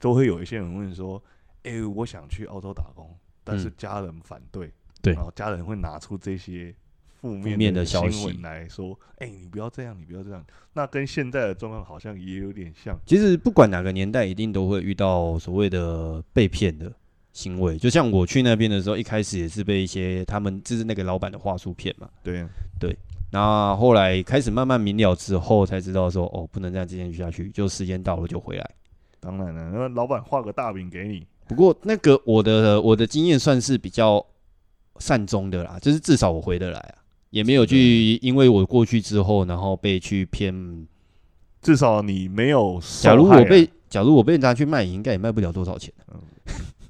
[0.00, 1.22] 都会有一些人问说，
[1.62, 4.68] 哎、欸，我想去澳洲打工，但是家人反对，
[5.00, 6.74] 对、嗯，然后家人会拿出这些
[7.20, 10.44] 负面的消息来说，哎、欸，你不要这样，你不要这样。
[10.72, 12.98] 那跟现在的状况好像也有点像。
[13.06, 16.92] 其实不管哪个年代，一定都会遇到所谓的被骗的
[17.32, 17.78] 行为。
[17.78, 22.10] 就像我去那边的时候，一开始也是被一些他们就是那个老板的话术骗嘛。
[22.22, 22.48] 对啊，
[22.80, 22.96] 对。
[23.30, 28.70] 那后来开始慢慢明了之后，才知道说哦，不能这样继续下去，就时间到了就回来。
[29.20, 31.26] 当然了，那老板画个大饼给你。
[31.48, 34.24] 不过那个我的我的经验算是比较
[34.98, 36.94] 善终的啦，就是至少我回得来啊。
[37.30, 40.86] 也没有去，因为我过去之后，然后被去骗。
[41.60, 42.80] 至少你没有。
[43.02, 45.92] 假如我被，假如我被人家去卖，应该也卖不了多少钱。
[46.14, 46.20] 嗯，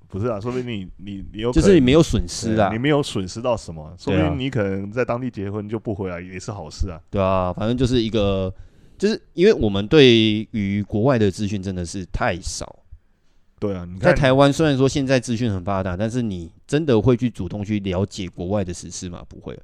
[0.07, 7.00] 不是啊，说不定你你你有，就是你没有损失啊，你没有损失到什么，说不定你可能在当地结婚就不回来也是好事啊。
[7.11, 8.52] 对啊，反正就是一个，
[8.98, 12.78] 就是因为我们对于国外的资讯真的是太少。
[13.59, 19.24] 对啊，你在台湾虽然说现在资讯很发达，但是你真的会去主动去了解国外的时事吗？
[19.28, 19.59] 不会。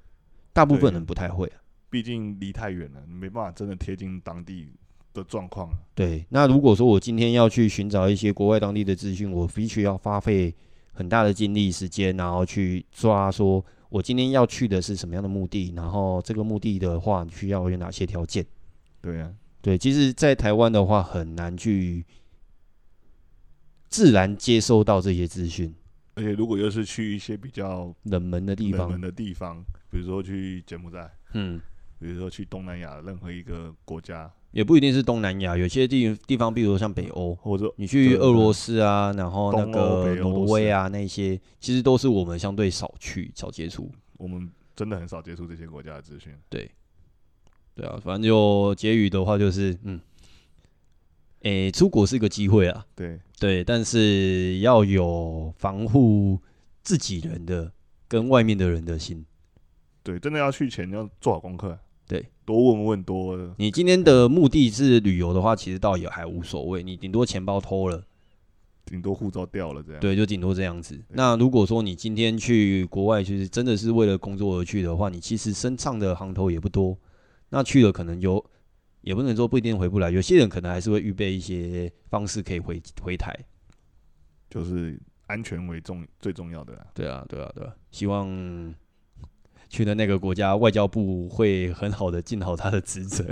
[0.55, 4.71] 大部分人不太会啊，毕竟离太远了，你没办法真的贴近当地
[5.15, 5.71] 的状况。
[5.95, 10.55] 对，那如果说我今天要去寻找一些国外当地的资讯，我必须要花费
[10.93, 18.45] 很大的精力时间，然后去抓说我今天要去的是什么样的目的，然后这个目的的话需要有哪些条件。
[19.01, 19.31] 对啊，
[19.61, 22.05] 对，其实，在台湾的话很难去
[23.93, 25.73] 自然接收到这些资讯。
[26.15, 31.61] 而且如果又是去一些比较冷门的地方，冷门的地方，比如说去柬埔寨，嗯，
[31.99, 46.35] 比如说去东南亚任何一个国家，也不一定是东南亚，有些地地方，比如说像北欧，或者你去俄罗斯啊，然后那个挪威啊，那些其实都是我们相对少去、少接触，我们真的很少接触这些国家的资讯。
[46.51, 46.71] 对，
[47.75, 50.01] 对啊，反正就结语的话就是，嗯。
[51.43, 56.39] 诶、欸，出国是一个机会啊，对对，但是要有防护
[56.85, 57.73] 自己人的
[58.07, 59.25] 跟外面的人的心，
[60.05, 61.77] 对，真的要去前要做好功课，
[62.07, 63.37] 对，多问问多。
[63.59, 68.05] 你今天的目的是旅游的话，其实倒也还无所谓，你顶多钱包偷了，
[68.85, 70.97] 顶多护照掉了这样，对，就顶多这样子。
[71.09, 76.97] 那如果说你今天去国外，其实真的是为了工作而去的话，你其实身上的行头也不多，
[77.49, 78.45] 那去了可能有。
[79.03, 83.33] 也不能说不一定回不来，有些人可能还是会预备一些方式可以回回台，
[84.49, 86.87] 就是安全为重最重要的啦。
[86.95, 87.73] 对啊，对啊，对啊。
[87.91, 88.75] 希望
[89.69, 93.25] 去的那个国家外交部会很好的尽好他的职责。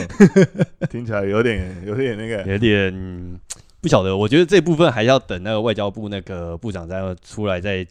[0.90, 3.40] 听起来有点有点那个，有点
[3.80, 4.16] 不晓得。
[4.16, 7.86] 我觉得这部分还要等那个外交部那个部长再出来再。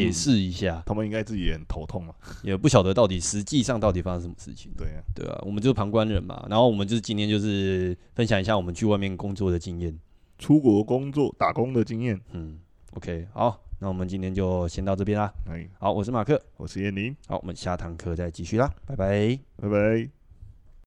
[0.00, 4.72] 解释一下，他们应该自己也很头痛嘛，也不晓得到底实际上到底发生什么事情。
[4.76, 6.46] 对啊，对啊，我们就是旁观人嘛。
[6.48, 9.98] 然后我们就是今天就是分享一下我们去外面工作的经验，
[10.38, 12.20] 出国工作打工的经验。
[12.32, 12.58] 嗯
[12.92, 15.32] ，OK，好，那我们今天就先到这边啦。
[15.78, 17.14] 好，我是马克，我是燕妮。
[17.26, 20.21] 好，我们下堂课再继续啦，拜拜，拜拜。